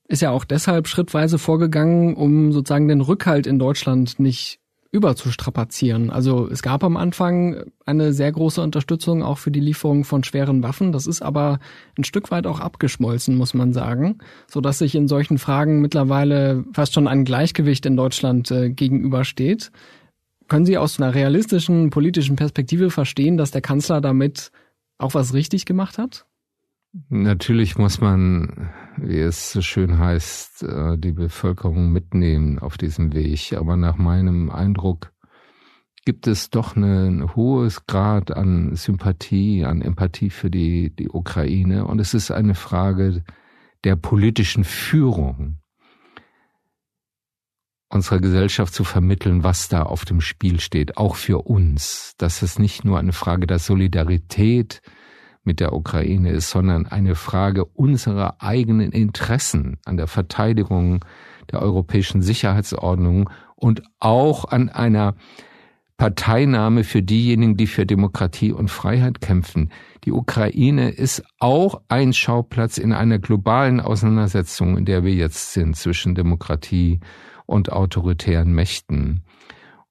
ist 0.07 0.21
ja 0.21 0.31
auch 0.31 0.45
deshalb 0.45 0.87
schrittweise 0.87 1.37
vorgegangen, 1.37 2.15
um 2.15 2.53
sozusagen 2.53 2.87
den 2.87 3.01
Rückhalt 3.01 3.47
in 3.47 3.59
Deutschland 3.59 4.19
nicht 4.19 4.59
überzustrapazieren. 4.91 6.09
Also 6.09 6.47
es 6.47 6.61
gab 6.61 6.83
am 6.83 6.97
Anfang 6.97 7.63
eine 7.85 8.13
sehr 8.13 8.31
große 8.31 8.61
Unterstützung 8.61 9.23
auch 9.23 9.37
für 9.37 9.51
die 9.51 9.59
Lieferung 9.59 10.03
von 10.03 10.23
schweren 10.23 10.63
Waffen. 10.63 10.91
Das 10.91 11.07
ist 11.07 11.21
aber 11.21 11.59
ein 11.97 12.03
Stück 12.03 12.31
weit 12.31 12.47
auch 12.47 12.59
abgeschmolzen, 12.59 13.35
muss 13.35 13.53
man 13.53 13.73
sagen, 13.73 14.19
so 14.47 14.61
dass 14.61 14.77
sich 14.77 14.95
in 14.95 15.07
solchen 15.07 15.39
Fragen 15.39 15.81
mittlerweile 15.81 16.63
fast 16.73 16.93
schon 16.93 17.07
ein 17.07 17.25
Gleichgewicht 17.25 17.85
in 17.85 17.97
Deutschland 17.97 18.49
äh, 18.51 18.69
gegenübersteht. 18.69 19.71
Können 20.47 20.65
Sie 20.65 20.77
aus 20.77 20.99
einer 20.99 21.13
realistischen 21.13 21.89
politischen 21.89 22.37
Perspektive 22.37 22.89
verstehen, 22.89 23.37
dass 23.37 23.51
der 23.51 23.61
Kanzler 23.61 23.99
damit 23.99 24.51
auch 24.97 25.13
was 25.13 25.33
richtig 25.33 25.65
gemacht 25.65 25.97
hat? 25.97 26.26
Natürlich 27.09 27.77
muss 27.77 28.01
man, 28.01 28.69
wie 28.97 29.19
es 29.19 29.51
so 29.51 29.61
schön 29.61 29.99
heißt, 29.99 30.63
äh, 30.63 30.97
die 30.97 31.11
Bevölkerung 31.11 31.91
mitnehmen 31.91 32.59
auf 32.59 32.77
diesem 32.77 33.13
Weg. 33.13 33.53
Aber 33.53 33.77
nach 33.77 33.97
meinem 33.97 34.49
Eindruck 34.49 35.11
gibt 36.05 36.27
es 36.27 36.49
doch 36.49 36.75
ein 36.75 37.35
hohes 37.35 37.85
Grad 37.85 38.31
an 38.31 38.75
Sympathie, 38.75 39.65
an 39.65 39.81
Empathie 39.81 40.29
für 40.29 40.49
die, 40.49 40.95
die 40.95 41.09
Ukraine. 41.09 41.85
Und 41.85 41.99
es 41.99 42.13
ist 42.13 42.31
eine 42.31 42.55
Frage 42.55 43.23
der 43.83 43.95
politischen 43.95 44.63
Führung 44.63 45.59
unserer 47.89 48.19
Gesellschaft 48.19 48.73
zu 48.73 48.83
vermitteln, 48.83 49.43
was 49.43 49.69
da 49.69 49.83
auf 49.83 50.03
dem 50.03 50.19
Spiel 50.19 50.59
steht, 50.59 50.97
auch 50.97 51.15
für 51.15 51.45
uns. 51.45 52.15
Dass 52.17 52.41
es 52.41 52.59
nicht 52.59 52.85
nur 52.85 52.99
eine 52.99 53.13
Frage 53.13 53.47
der 53.47 53.59
Solidarität 53.59 54.81
mit 55.47 55.59
der 55.59 55.73
Ukraine 55.73 56.29
ist, 56.29 56.51
sondern 56.51 56.85
eine 56.85 57.15
Frage 57.15 57.65
unserer 57.65 58.35
eigenen 58.43 58.91
Interessen 58.91 59.77
an 59.85 59.97
der 59.97 60.05
Verteidigung 60.05 61.03
der 61.51 61.61
europäischen 61.63 62.21
Sicherheitsordnung 62.21 63.29
und 63.55 63.81
auch 63.99 64.45
an 64.45 64.69
einer 64.69 65.15
Parteinahme 65.97 66.83
für 66.83 67.01
diejenigen, 67.01 67.57
die 67.57 67.65
für 67.65 67.87
Demokratie 67.87 68.51
und 68.51 68.69
Freiheit 68.69 69.19
kämpfen. 69.19 69.71
Die 70.03 70.11
Ukraine 70.11 70.89
ist 70.89 71.23
auch 71.39 71.81
ein 71.87 72.13
Schauplatz 72.13 72.77
in 72.77 72.93
einer 72.93 73.17
globalen 73.17 73.79
Auseinandersetzung, 73.79 74.77
in 74.77 74.85
der 74.85 75.03
wir 75.03 75.13
jetzt 75.13 75.53
sind 75.53 75.75
zwischen 75.75 76.13
Demokratie 76.13 76.99
und 77.47 77.71
autoritären 77.71 78.53
Mächten. 78.53 79.23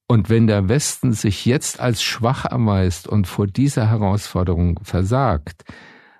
Und 0.08 0.30
wenn 0.30 0.46
der 0.46 0.68
Westen 0.68 1.12
sich 1.12 1.46
jetzt 1.46 1.80
als 1.80 2.02
schwach 2.02 2.44
erweist 2.44 3.08
und 3.08 3.26
vor 3.26 3.46
dieser 3.46 3.90
Herausforderung 3.90 4.78
versagt, 4.82 5.64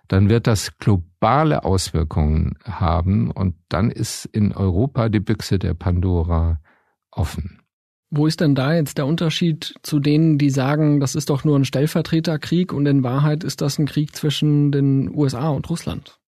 dann 0.09 0.29
wird 0.29 0.47
das 0.47 0.79
globale 0.79 1.65
Auswirkungen 1.65 2.57
haben 2.65 3.31
und 3.31 3.55
dann 3.69 3.91
ist 3.91 4.25
in 4.27 4.53
Europa 4.53 5.09
die 5.09 5.21
Büchse 5.21 5.59
der 5.59 5.75
Pandora 5.75 6.61
offen. 7.11 7.61
Wo 8.11 8.27
ist 8.27 8.41
denn 8.41 8.55
da 8.55 8.75
jetzt 8.75 8.99
der 8.99 9.07
Unterschied 9.07 9.75
zu 9.83 9.99
denen, 9.99 10.39
die 10.39 10.51
sagen, 10.51 11.01
das 11.01 11.17
ist 11.17 11.29
doch 11.29 11.45
nur 11.45 11.59
ein 11.59 11.65
Stellvertreterkrieg 11.65 12.73
und 12.73 12.87
in 12.87 13.03
Wahrheit 13.03 13.43
ist 13.43 13.61
das 13.61 13.79
ein 13.79 13.87
Krieg 13.87 14.15
zwischen 14.15 14.71
den 14.71 15.13
USA 15.15 15.49
und 15.49 15.69
Russland? 15.69 16.21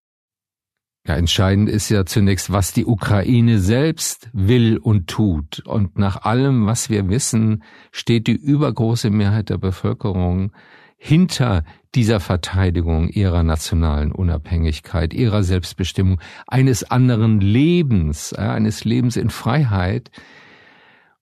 Ja, 1.08 1.16
entscheidend 1.16 1.70
ist 1.70 1.88
ja 1.88 2.04
zunächst, 2.04 2.52
was 2.52 2.74
die 2.74 2.84
Ukraine 2.84 3.60
selbst 3.60 4.28
will 4.34 4.76
und 4.76 5.06
tut. 5.06 5.60
Und 5.60 5.98
nach 5.98 6.20
allem, 6.24 6.66
was 6.66 6.90
wir 6.90 7.08
wissen, 7.08 7.62
steht 7.92 8.26
die 8.26 8.36
übergroße 8.36 9.08
Mehrheit 9.08 9.48
der 9.48 9.56
Bevölkerung 9.56 10.52
hinter 10.98 11.64
dieser 11.94 12.20
Verteidigung 12.20 13.08
ihrer 13.08 13.42
nationalen 13.42 14.12
Unabhängigkeit, 14.12 15.14
ihrer 15.14 15.42
Selbstbestimmung, 15.44 16.20
eines 16.46 16.84
anderen 16.84 17.40
Lebens, 17.40 18.34
eines 18.34 18.84
Lebens 18.84 19.16
in 19.16 19.30
Freiheit 19.30 20.10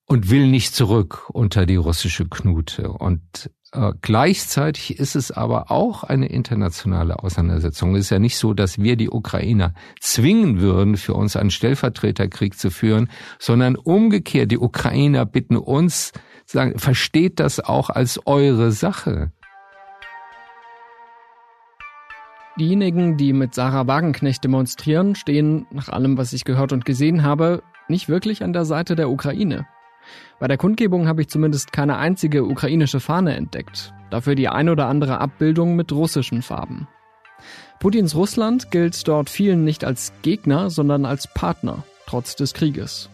und 0.04 0.30
will 0.30 0.48
nicht 0.48 0.74
zurück 0.74 1.30
unter 1.32 1.64
die 1.64 1.76
russische 1.76 2.26
Knute. 2.28 2.90
Und 2.90 3.50
äh, 3.72 3.92
gleichzeitig 4.00 4.98
ist 4.98 5.16
es 5.16 5.30
aber 5.30 5.70
auch 5.70 6.04
eine 6.04 6.26
internationale 6.26 7.18
Auseinandersetzung. 7.22 7.94
Es 7.94 8.06
ist 8.06 8.10
ja 8.10 8.18
nicht 8.18 8.36
so, 8.36 8.54
dass 8.54 8.78
wir 8.78 8.96
die 8.96 9.10
Ukrainer 9.10 9.74
zwingen 10.00 10.60
würden, 10.60 10.96
für 10.96 11.14
uns 11.14 11.36
einen 11.36 11.50
Stellvertreterkrieg 11.50 12.58
zu 12.58 12.70
führen, 12.70 13.08
sondern 13.38 13.76
umgekehrt, 13.76 14.52
die 14.52 14.58
Ukrainer 14.58 15.26
bitten 15.26 15.56
uns, 15.56 16.12
sagen, 16.44 16.78
versteht 16.78 17.40
das 17.40 17.60
auch 17.60 17.90
als 17.90 18.20
eure 18.26 18.70
Sache. 18.72 19.32
Diejenigen, 22.58 23.18
die 23.18 23.34
mit 23.34 23.54
Sarah 23.54 23.86
Wagenknecht 23.86 24.42
demonstrieren, 24.42 25.14
stehen, 25.14 25.66
nach 25.70 25.90
allem, 25.90 26.16
was 26.16 26.32
ich 26.32 26.44
gehört 26.44 26.72
und 26.72 26.86
gesehen 26.86 27.22
habe, 27.22 27.62
nicht 27.88 28.08
wirklich 28.08 28.42
an 28.42 28.54
der 28.54 28.64
Seite 28.64 28.96
der 28.96 29.10
Ukraine. 29.10 29.66
Bei 30.38 30.48
der 30.48 30.58
Kundgebung 30.58 31.08
habe 31.08 31.22
ich 31.22 31.28
zumindest 31.28 31.72
keine 31.72 31.96
einzige 31.96 32.44
ukrainische 32.44 33.00
Fahne 33.00 33.36
entdeckt, 33.36 33.92
dafür 34.10 34.34
die 34.34 34.48
ein 34.48 34.68
oder 34.68 34.86
andere 34.86 35.20
Abbildung 35.20 35.76
mit 35.76 35.92
russischen 35.92 36.42
Farben. 36.42 36.88
Putins 37.80 38.14
Russland 38.14 38.70
gilt 38.70 39.06
dort 39.06 39.30
vielen 39.30 39.64
nicht 39.64 39.84
als 39.84 40.12
Gegner, 40.22 40.70
sondern 40.70 41.04
als 41.04 41.28
Partner, 41.32 41.84
trotz 42.06 42.36
des 42.36 42.54
Krieges. 42.54 43.10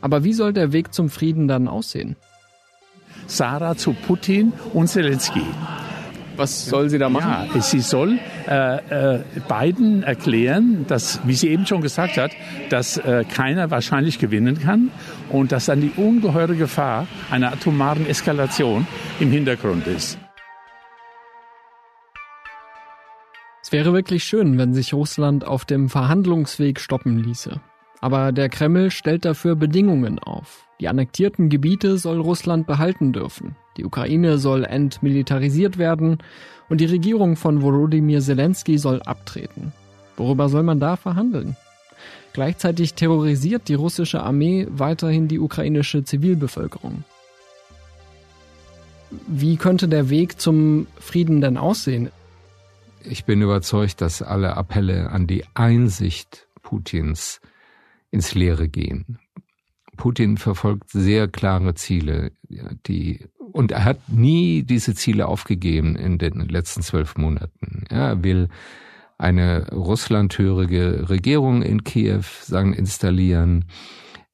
Aber 0.00 0.24
wie 0.24 0.32
soll 0.32 0.52
der 0.52 0.72
Weg 0.72 0.92
zum 0.92 1.08
Frieden 1.08 1.48
dann 1.48 1.68
aussehen? 1.68 2.16
Sarah 3.26 3.76
zu 3.76 3.94
Putin 3.94 4.52
und 4.74 4.88
Zelensky. 4.88 5.44
Was 6.36 6.66
soll 6.66 6.88
sie 6.88 6.98
da 6.98 7.08
machen? 7.08 7.50
Ja, 7.54 7.60
sie 7.60 7.80
soll 7.80 8.18
äh, 8.48 9.16
äh, 9.16 9.20
beiden 9.48 10.02
erklären, 10.02 10.84
dass, 10.88 11.20
wie 11.26 11.34
sie 11.34 11.48
eben 11.48 11.66
schon 11.66 11.80
gesagt 11.80 12.16
hat, 12.16 12.32
dass 12.70 12.96
äh, 12.96 13.24
keiner 13.24 13.70
wahrscheinlich 13.70 14.18
gewinnen 14.18 14.58
kann 14.58 14.90
und 15.28 15.52
dass 15.52 15.66
dann 15.66 15.80
die 15.80 15.92
ungeheure 15.96 16.56
Gefahr 16.56 17.06
einer 17.30 17.52
atomaren 17.52 18.06
Eskalation 18.06 18.86
im 19.20 19.30
Hintergrund 19.30 19.86
ist. 19.86 20.18
Es 23.62 23.70
wäre 23.70 23.92
wirklich 23.92 24.24
schön, 24.24 24.58
wenn 24.58 24.74
sich 24.74 24.92
Russland 24.92 25.46
auf 25.46 25.64
dem 25.64 25.88
Verhandlungsweg 25.88 26.80
stoppen 26.80 27.18
ließe. 27.18 27.60
Aber 28.00 28.32
der 28.32 28.48
Kreml 28.48 28.90
stellt 28.90 29.24
dafür 29.24 29.54
Bedingungen 29.54 30.18
auf. 30.18 30.66
Die 30.80 30.88
annektierten 30.88 31.48
Gebiete 31.48 31.96
soll 31.96 32.20
Russland 32.20 32.66
behalten 32.66 33.12
dürfen. 33.12 33.54
Die 33.76 33.84
Ukraine 33.84 34.38
soll 34.38 34.64
entmilitarisiert 34.64 35.78
werden 35.78 36.18
und 36.68 36.80
die 36.80 36.86
Regierung 36.86 37.36
von 37.36 37.62
Volodymyr 37.62 38.20
Zelensky 38.20 38.78
soll 38.78 39.02
abtreten. 39.02 39.72
Worüber 40.16 40.48
soll 40.48 40.62
man 40.62 40.80
da 40.80 40.96
verhandeln? 40.96 41.56
Gleichzeitig 42.32 42.94
terrorisiert 42.94 43.68
die 43.68 43.74
russische 43.74 44.22
Armee 44.22 44.66
weiterhin 44.70 45.28
die 45.28 45.38
ukrainische 45.38 46.04
Zivilbevölkerung. 46.04 47.04
Wie 49.26 49.56
könnte 49.56 49.88
der 49.88 50.08
Weg 50.08 50.40
zum 50.40 50.86
Frieden 50.98 51.40
denn 51.40 51.58
aussehen? 51.58 52.10
Ich 53.04 53.24
bin 53.24 53.42
überzeugt, 53.42 54.00
dass 54.00 54.22
alle 54.22 54.56
Appelle 54.56 55.10
an 55.10 55.26
die 55.26 55.44
Einsicht 55.54 56.48
Putins 56.62 57.40
ins 58.10 58.34
Leere 58.34 58.68
gehen. 58.68 59.18
Putin 59.96 60.38
verfolgt 60.38 60.90
sehr 60.90 61.28
klare 61.28 61.74
Ziele, 61.74 62.32
die 62.86 63.26
und 63.52 63.72
er 63.72 63.84
hat 63.84 64.08
nie 64.08 64.62
diese 64.62 64.94
Ziele 64.94 65.26
aufgegeben 65.26 65.96
in 65.96 66.18
den 66.18 66.48
letzten 66.48 66.82
zwölf 66.82 67.16
Monaten. 67.16 67.84
er 67.88 68.22
will 68.22 68.48
eine 69.18 69.68
russlandhörige 69.70 71.08
Regierung 71.08 71.62
in 71.62 71.84
Kiew 71.84 72.24
sagen 72.42 72.72
installieren. 72.72 73.66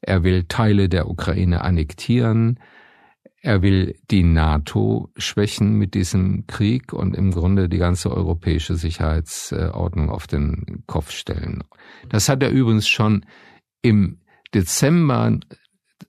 Er 0.01 0.23
will 0.23 0.45
Teile 0.45 0.89
der 0.89 1.11
Ukraine 1.11 1.61
annektieren. 1.61 2.59
Er 3.43 3.61
will 3.63 3.97
die 4.11 4.23
NATO 4.23 5.11
schwächen 5.17 5.75
mit 5.75 5.95
diesem 5.95 6.47
Krieg 6.47 6.93
und 6.93 7.15
im 7.15 7.33
Grunde 7.33 7.69
die 7.69 7.79
ganze 7.79 8.11
europäische 8.11 8.77
Sicherheitsordnung 8.77 10.11
auf 10.11 10.27
den 10.27 10.85
Kopf 10.87 11.11
stellen. 11.11 11.65
Das 12.09 12.29
hat 12.29 12.43
er 12.43 12.51
übrigens 12.51 12.89
schon 12.89 13.27
im 13.83 14.21
Dezember 14.55 15.39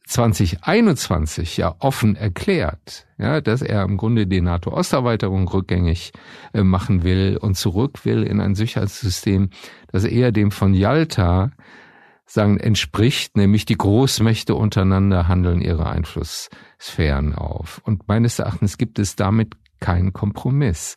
2021 0.08 1.58
ja 1.58 1.76
offen 1.80 2.16
erklärt, 2.16 3.08
ja, 3.18 3.42
dass 3.42 3.62
er 3.62 3.84
im 3.84 3.98
Grunde 3.98 4.28
die 4.28 4.42
NATO-Osterweiterung 4.42 5.48
rückgängig 5.48 6.12
äh, 6.54 6.64
machen 6.64 7.04
will 7.04 7.38
und 7.40 7.56
zurück 7.56 8.06
will 8.06 8.24
in 8.24 8.42
ein 8.42 8.56
Sicherheitssystem, 8.56 9.50
das 9.92 10.04
eher 10.04 10.32
dem 10.32 10.52
von 10.52 10.74
Yalta 10.74 11.52
sagen 12.26 12.60
entspricht, 12.60 13.38
nämlich 13.38 13.66
die 13.66 13.78
Großmächte 13.78 14.54
untereinander 14.54 15.28
handeln 15.28 15.62
ihre 15.62 15.90
Einflusssphären 15.90 17.34
auf. 17.34 17.82
Und 17.84 18.08
meines 18.08 18.38
Erachtens 18.38 18.78
gibt 18.78 19.00
es 19.00 19.16
damit 19.16 19.56
keinen 19.80 20.14
Kompromiss. 20.14 20.96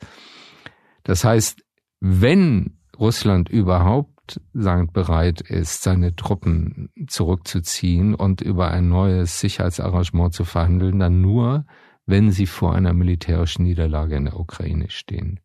Das 1.04 1.24
heißt, 1.24 1.62
wenn 2.00 2.78
Russland 2.98 3.48
überhaupt 3.48 4.21
sagen, 4.52 4.92
bereit 4.92 5.40
ist, 5.40 5.82
seine 5.82 6.14
Truppen 6.16 6.90
zurückzuziehen 7.06 8.14
und 8.14 8.40
über 8.40 8.70
ein 8.70 8.88
neues 8.88 9.40
Sicherheitsarrangement 9.40 10.32
zu 10.34 10.44
verhandeln, 10.44 10.98
dann 10.98 11.20
nur, 11.20 11.66
wenn 12.06 12.30
sie 12.30 12.46
vor 12.46 12.74
einer 12.74 12.92
militärischen 12.92 13.64
Niederlage 13.64 14.16
in 14.16 14.24
der 14.24 14.38
Ukraine 14.38 14.90
stehen. 14.90 15.40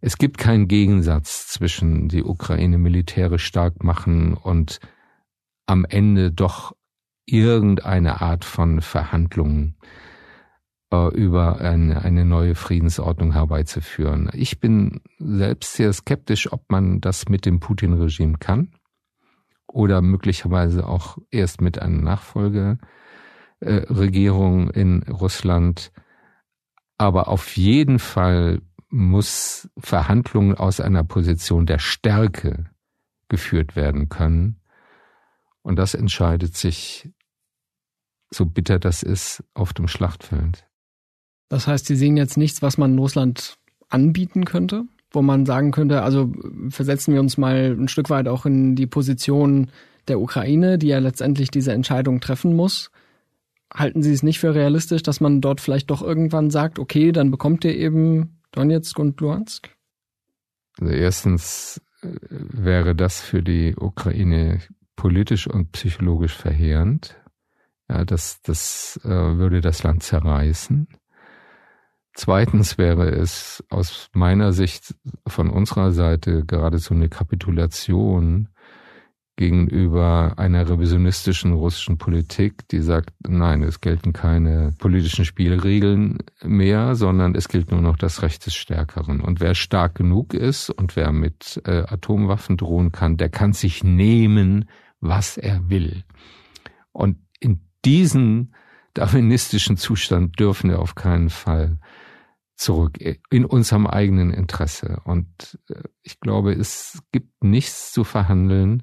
Es 0.00 0.18
gibt 0.18 0.38
keinen 0.38 0.68
Gegensatz 0.68 1.48
zwischen 1.48 2.08
die 2.08 2.22
Ukraine 2.22 2.78
militärisch 2.78 3.44
stark 3.44 3.82
machen 3.82 4.34
und 4.34 4.78
am 5.66 5.84
Ende 5.84 6.30
doch 6.30 6.76
irgendeine 7.24 8.20
Art 8.20 8.44
von 8.44 8.80
Verhandlungen 8.80 9.76
über 10.90 11.60
eine, 11.60 12.02
eine 12.02 12.24
neue 12.24 12.54
Friedensordnung 12.54 13.32
herbeizuführen. 13.32 14.30
Ich 14.32 14.60
bin 14.60 15.00
selbst 15.18 15.74
sehr 15.74 15.92
skeptisch, 15.92 16.52
ob 16.52 16.70
man 16.70 17.00
das 17.00 17.28
mit 17.28 17.44
dem 17.44 17.58
Putin-Regime 17.60 18.38
kann 18.38 18.70
oder 19.66 20.00
möglicherweise 20.00 20.86
auch 20.86 21.18
erst 21.30 21.60
mit 21.60 21.80
einer 21.80 22.00
Nachfolgeregierung 22.00 24.70
in 24.70 25.02
Russland. 25.02 25.92
Aber 26.98 27.28
auf 27.28 27.56
jeden 27.56 27.98
Fall 27.98 28.62
muss 28.88 29.68
Verhandlungen 29.76 30.54
aus 30.54 30.80
einer 30.80 31.04
Position 31.04 31.66
der 31.66 31.78
Stärke 31.78 32.70
geführt 33.28 33.76
werden 33.76 34.08
können. 34.08 34.62
Und 35.62 35.76
das 35.76 35.94
entscheidet 35.94 36.56
sich, 36.56 37.10
so 38.30 38.46
bitter 38.46 38.78
das 38.78 39.02
ist, 39.02 39.44
auf 39.52 39.74
dem 39.74 39.88
Schlachtfeld. 39.88 40.65
Das 41.48 41.66
heißt, 41.66 41.86
Sie 41.86 41.96
sehen 41.96 42.16
jetzt 42.16 42.36
nichts, 42.36 42.62
was 42.62 42.78
man 42.78 42.98
Russland 42.98 43.56
anbieten 43.88 44.44
könnte, 44.44 44.84
wo 45.10 45.22
man 45.22 45.46
sagen 45.46 45.70
könnte, 45.70 46.02
also 46.02 46.32
versetzen 46.70 47.14
wir 47.14 47.20
uns 47.20 47.38
mal 47.38 47.76
ein 47.78 47.88
Stück 47.88 48.10
weit 48.10 48.28
auch 48.28 48.46
in 48.46 48.74
die 48.74 48.86
Position 48.86 49.70
der 50.08 50.20
Ukraine, 50.20 50.78
die 50.78 50.88
ja 50.88 50.98
letztendlich 50.98 51.50
diese 51.50 51.72
Entscheidung 51.72 52.20
treffen 52.20 52.54
muss. 52.54 52.90
Halten 53.72 54.02
Sie 54.02 54.12
es 54.12 54.22
nicht 54.22 54.38
für 54.38 54.54
realistisch, 54.54 55.02
dass 55.02 55.20
man 55.20 55.40
dort 55.40 55.60
vielleicht 55.60 55.90
doch 55.90 56.02
irgendwann 56.02 56.50
sagt, 56.50 56.78
okay, 56.78 57.12
dann 57.12 57.30
bekommt 57.30 57.64
ihr 57.64 57.76
eben 57.76 58.38
Donetsk 58.52 58.98
und 58.98 59.20
Luhansk? 59.20 59.70
Also 60.78 60.92
erstens 60.92 61.80
äh, 62.02 62.08
wäre 62.30 62.94
das 62.94 63.20
für 63.20 63.42
die 63.42 63.74
Ukraine 63.76 64.60
politisch 64.94 65.46
und 65.46 65.72
psychologisch 65.72 66.34
verheerend. 66.34 67.16
Ja, 67.88 68.04
das, 68.04 68.40
das 68.42 69.00
äh, 69.04 69.08
würde 69.08 69.60
das 69.60 69.82
Land 69.82 70.02
zerreißen. 70.02 70.88
Zweitens 72.16 72.78
wäre 72.78 73.10
es 73.10 73.62
aus 73.68 74.08
meiner 74.14 74.54
Sicht 74.54 74.94
von 75.26 75.50
unserer 75.50 75.92
Seite 75.92 76.46
geradezu 76.46 76.94
eine 76.94 77.10
Kapitulation 77.10 78.48
gegenüber 79.36 80.32
einer 80.38 80.66
revisionistischen 80.66 81.52
russischen 81.52 81.98
Politik, 81.98 82.66
die 82.68 82.80
sagt, 82.80 83.10
nein, 83.28 83.62
es 83.62 83.82
gelten 83.82 84.14
keine 84.14 84.72
politischen 84.78 85.26
Spielregeln 85.26 86.20
mehr, 86.42 86.94
sondern 86.94 87.34
es 87.34 87.48
gilt 87.48 87.70
nur 87.70 87.82
noch 87.82 87.98
das 87.98 88.22
Recht 88.22 88.46
des 88.46 88.54
Stärkeren. 88.54 89.20
Und 89.20 89.40
wer 89.40 89.54
stark 89.54 89.94
genug 89.94 90.32
ist 90.32 90.70
und 90.70 90.96
wer 90.96 91.12
mit 91.12 91.60
äh, 91.66 91.82
Atomwaffen 91.86 92.56
drohen 92.56 92.92
kann, 92.92 93.18
der 93.18 93.28
kann 93.28 93.52
sich 93.52 93.84
nehmen, 93.84 94.70
was 95.00 95.36
er 95.36 95.68
will. 95.68 96.04
Und 96.92 97.18
in 97.40 97.60
diesen 97.84 98.54
darwinistischen 98.94 99.76
Zustand 99.76 100.40
dürfen 100.40 100.70
wir 100.70 100.78
auf 100.78 100.94
keinen 100.94 101.28
Fall 101.28 101.76
zurück 102.56 102.98
in 103.30 103.44
unserem 103.44 103.86
eigenen 103.86 104.32
Interesse. 104.32 105.00
Und 105.04 105.58
äh, 105.68 105.82
ich 106.02 106.20
glaube, 106.20 106.52
es 106.52 107.02
gibt 107.12 107.44
nichts 107.44 107.92
zu 107.92 108.04
verhandeln, 108.04 108.82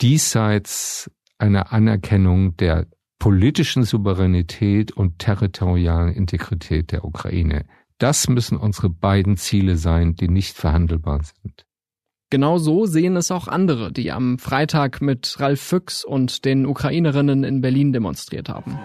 diesseits 0.00 1.10
einer 1.38 1.72
Anerkennung 1.72 2.56
der 2.56 2.86
politischen 3.18 3.84
Souveränität 3.84 4.90
und 4.92 5.18
territorialen 5.18 6.12
Integrität 6.12 6.90
der 6.90 7.04
Ukraine. 7.04 7.66
Das 7.98 8.28
müssen 8.28 8.56
unsere 8.56 8.90
beiden 8.90 9.36
Ziele 9.36 9.76
sein, 9.76 10.16
die 10.16 10.28
nicht 10.28 10.56
verhandelbar 10.56 11.20
sind. 11.22 11.64
Genau 12.30 12.58
so 12.58 12.86
sehen 12.86 13.14
es 13.16 13.30
auch 13.30 13.46
andere, 13.46 13.92
die 13.92 14.10
am 14.10 14.38
Freitag 14.38 15.02
mit 15.02 15.36
Ralf 15.38 15.60
Füchs 15.60 16.02
und 16.02 16.44
den 16.44 16.66
Ukrainerinnen 16.66 17.44
in 17.44 17.60
Berlin 17.60 17.92
demonstriert 17.92 18.48
haben. 18.48 18.78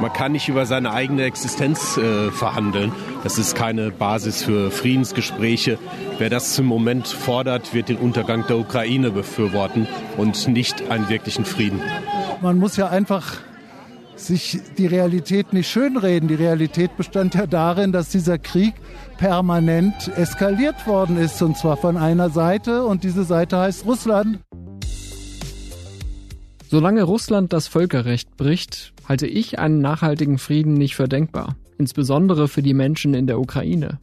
Man 0.00 0.12
kann 0.12 0.32
nicht 0.32 0.48
über 0.48 0.66
seine 0.66 0.92
eigene 0.92 1.22
Existenz 1.24 1.96
äh, 1.96 2.30
verhandeln. 2.30 2.92
Das 3.22 3.38
ist 3.38 3.54
keine 3.54 3.90
Basis 3.90 4.42
für 4.42 4.70
Friedensgespräche. 4.70 5.78
Wer 6.18 6.30
das 6.30 6.54
zum 6.54 6.66
Moment 6.66 7.06
fordert, 7.08 7.74
wird 7.74 7.88
den 7.88 7.96
Untergang 7.96 8.46
der 8.46 8.58
Ukraine 8.58 9.10
befürworten 9.10 9.86
und 10.16 10.48
nicht 10.48 10.90
einen 10.90 11.08
wirklichen 11.08 11.44
Frieden. 11.44 11.80
Man 12.42 12.58
muss 12.58 12.76
ja 12.76 12.88
einfach 12.88 13.38
sich 14.16 14.60
die 14.78 14.86
Realität 14.86 15.52
nicht 15.52 15.68
schönreden. 15.68 16.28
Die 16.28 16.34
Realität 16.34 16.96
bestand 16.96 17.34
ja 17.34 17.46
darin, 17.46 17.92
dass 17.92 18.10
dieser 18.10 18.38
Krieg 18.38 18.74
permanent 19.18 20.10
eskaliert 20.16 20.86
worden 20.86 21.16
ist, 21.16 21.40
und 21.42 21.56
zwar 21.56 21.76
von 21.76 21.96
einer 21.96 22.30
Seite, 22.30 22.84
und 22.84 23.04
diese 23.04 23.24
Seite 23.24 23.58
heißt 23.58 23.84
Russland. 23.86 24.38
Solange 26.68 27.02
Russland 27.02 27.52
das 27.52 27.68
Völkerrecht 27.68 28.36
bricht, 28.36 28.94
halte 29.08 29.26
ich 29.26 29.58
einen 29.58 29.80
nachhaltigen 29.80 30.38
Frieden 30.38 30.74
nicht 30.74 30.96
für 30.96 31.08
denkbar, 31.08 31.56
insbesondere 31.78 32.48
für 32.48 32.62
die 32.62 32.74
Menschen 32.74 33.14
in 33.14 33.26
der 33.26 33.38
Ukraine. 33.38 33.98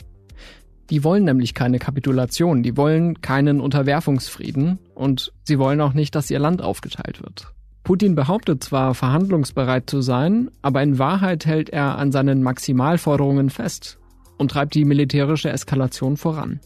Die 0.90 1.04
wollen 1.04 1.24
nämlich 1.24 1.54
keine 1.54 1.80
Kapitulation, 1.80 2.64
die 2.64 2.78
wollen 2.78 3.22
keinen 3.22 3.62
Unterwerfungsfrieden 3.62 4.78
und 4.94 5.32
sie 5.44 5.58
wollen 5.58 5.82
auch 5.82 5.94
nicht, 5.94 6.16
dass 6.16 6.30
ihr 6.30 6.40
Land 6.40 6.62
aufgeteilt 6.62 7.22
wird. 7.24 7.48
Putin 7.84 8.14
behauptet 8.14 8.64
zwar, 8.64 8.94
verhandlungsbereit 8.94 9.90
zu 9.90 10.02
sein, 10.02 10.52
aber 10.62 10.84
in 10.84 11.00
Wahrheit 11.00 11.46
hält 11.46 11.70
er 11.70 11.98
an 11.98 12.12
seinen 12.12 12.44
Maximalforderungen 12.44 13.50
fest 13.50 13.98
und 14.38 14.52
treibt 14.52 14.76
die 14.76 14.86
militärische 14.86 15.50
Eskalation 15.50 16.16
voran. 16.16 16.60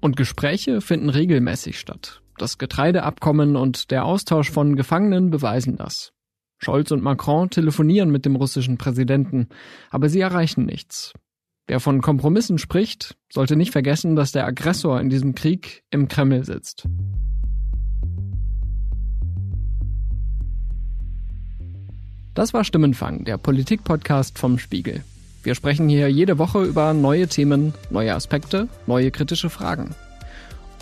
Und 0.00 0.16
Gespräche 0.16 0.80
finden 0.80 1.08
regelmäßig 1.08 1.78
statt. 1.78 2.20
Das 2.38 2.58
Getreideabkommen 2.58 3.56
und 3.56 3.90
der 3.90 4.04
Austausch 4.04 4.50
von 4.50 4.74
Gefangenen 4.74 5.30
beweisen 5.30 5.76
das. 5.76 6.12
Scholz 6.58 6.90
und 6.90 7.02
Macron 7.02 7.50
telefonieren 7.50 8.10
mit 8.10 8.24
dem 8.24 8.36
russischen 8.36 8.78
Präsidenten, 8.78 9.48
aber 9.90 10.08
sie 10.08 10.20
erreichen 10.20 10.64
nichts. 10.64 11.12
Wer 11.66 11.80
von 11.80 12.02
Kompromissen 12.02 12.58
spricht, 12.58 13.16
sollte 13.32 13.56
nicht 13.56 13.70
vergessen, 13.70 14.16
dass 14.16 14.32
der 14.32 14.46
Aggressor 14.46 15.00
in 15.00 15.10
diesem 15.10 15.34
Krieg 15.34 15.84
im 15.90 16.08
Kreml 16.08 16.44
sitzt. 16.44 16.86
Das 22.34 22.52
war 22.52 22.64
Stimmenfang, 22.64 23.24
der 23.24 23.38
Politik-Podcast 23.38 24.38
vom 24.38 24.58
Spiegel. 24.58 25.04
Wir 25.44 25.54
sprechen 25.54 25.88
hier 25.88 26.10
jede 26.10 26.38
Woche 26.38 26.64
über 26.64 26.92
neue 26.92 27.28
Themen, 27.28 27.74
neue 27.90 28.14
Aspekte, 28.14 28.68
neue 28.86 29.10
kritische 29.10 29.50
Fragen. 29.50 29.94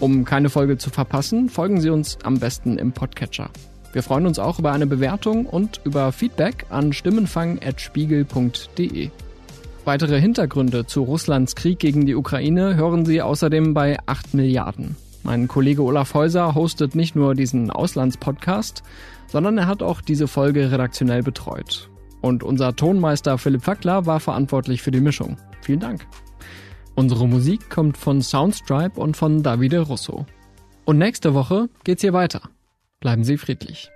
Um 0.03 0.25
keine 0.25 0.51
Folge 0.51 0.77
zu 0.79 0.91
verpassen, 0.91 1.49
folgen 1.49 1.81
Sie 1.81 1.89
uns 1.89 2.19
am 2.25 2.41
besten 2.41 2.77
im 2.77 2.91
Podcatcher. 2.91 3.51
Wir 3.93 4.03
freuen 4.03 4.27
uns 4.27 4.41
auch 4.41 4.59
über 4.59 4.73
eine 4.73 4.89
Bewertung 4.89 5.47
und 5.47 5.81
über 5.85 6.11
Feedback 6.11 6.67
an 6.71 6.93
stimmenfang.spiegel.de. 6.93 9.11
Weitere 9.85 10.21
Hintergründe 10.21 10.87
zu 10.87 11.05
Russlands 11.05 11.55
Krieg 11.55 11.79
gegen 11.79 12.05
die 12.05 12.17
Ukraine 12.17 12.75
hören 12.75 13.07
Sie 13.07 13.23
außerdem 13.23 13.75
bei 13.75 13.97
8 14.07 14.35
Milliarden. 14.35 14.97
Mein 15.23 15.47
Kollege 15.47 15.85
Olaf 15.85 16.15
Häuser 16.15 16.57
hostet 16.57 16.97
nicht 16.97 17.15
nur 17.15 17.37
diesen 17.37 17.71
Auslandspodcast, 17.71 18.83
sondern 19.29 19.57
er 19.57 19.69
hat 19.69 19.85
auch 19.85 20.01
diese 20.01 20.27
Folge 20.27 20.73
redaktionell 20.73 21.23
betreut. 21.23 21.89
Und 22.21 22.43
unser 22.43 22.75
Tonmeister 22.75 23.39
Philipp 23.39 23.63
Fackler 23.63 24.05
war 24.05 24.19
verantwortlich 24.19 24.83
für 24.83 24.91
die 24.91 25.01
Mischung. 25.01 25.37
Vielen 25.61 25.79
Dank. 25.79 26.09
Unsere 26.95 27.29
Musik 27.29 27.71
kommt 27.71 27.97
von 27.97 28.21
Soundstripe 28.21 29.01
und 29.01 29.17
von 29.17 29.43
Davide 29.43 29.81
Russo. 29.81 30.27
Und 30.85 30.99
nächste 30.99 31.33
Woche 31.35 31.69
geht's 31.85 32.03
hier 32.03 32.13
weiter. 32.13 32.51
Bleiben 33.01 33.25
Sie 33.25 33.39
friedlich. 33.39 33.92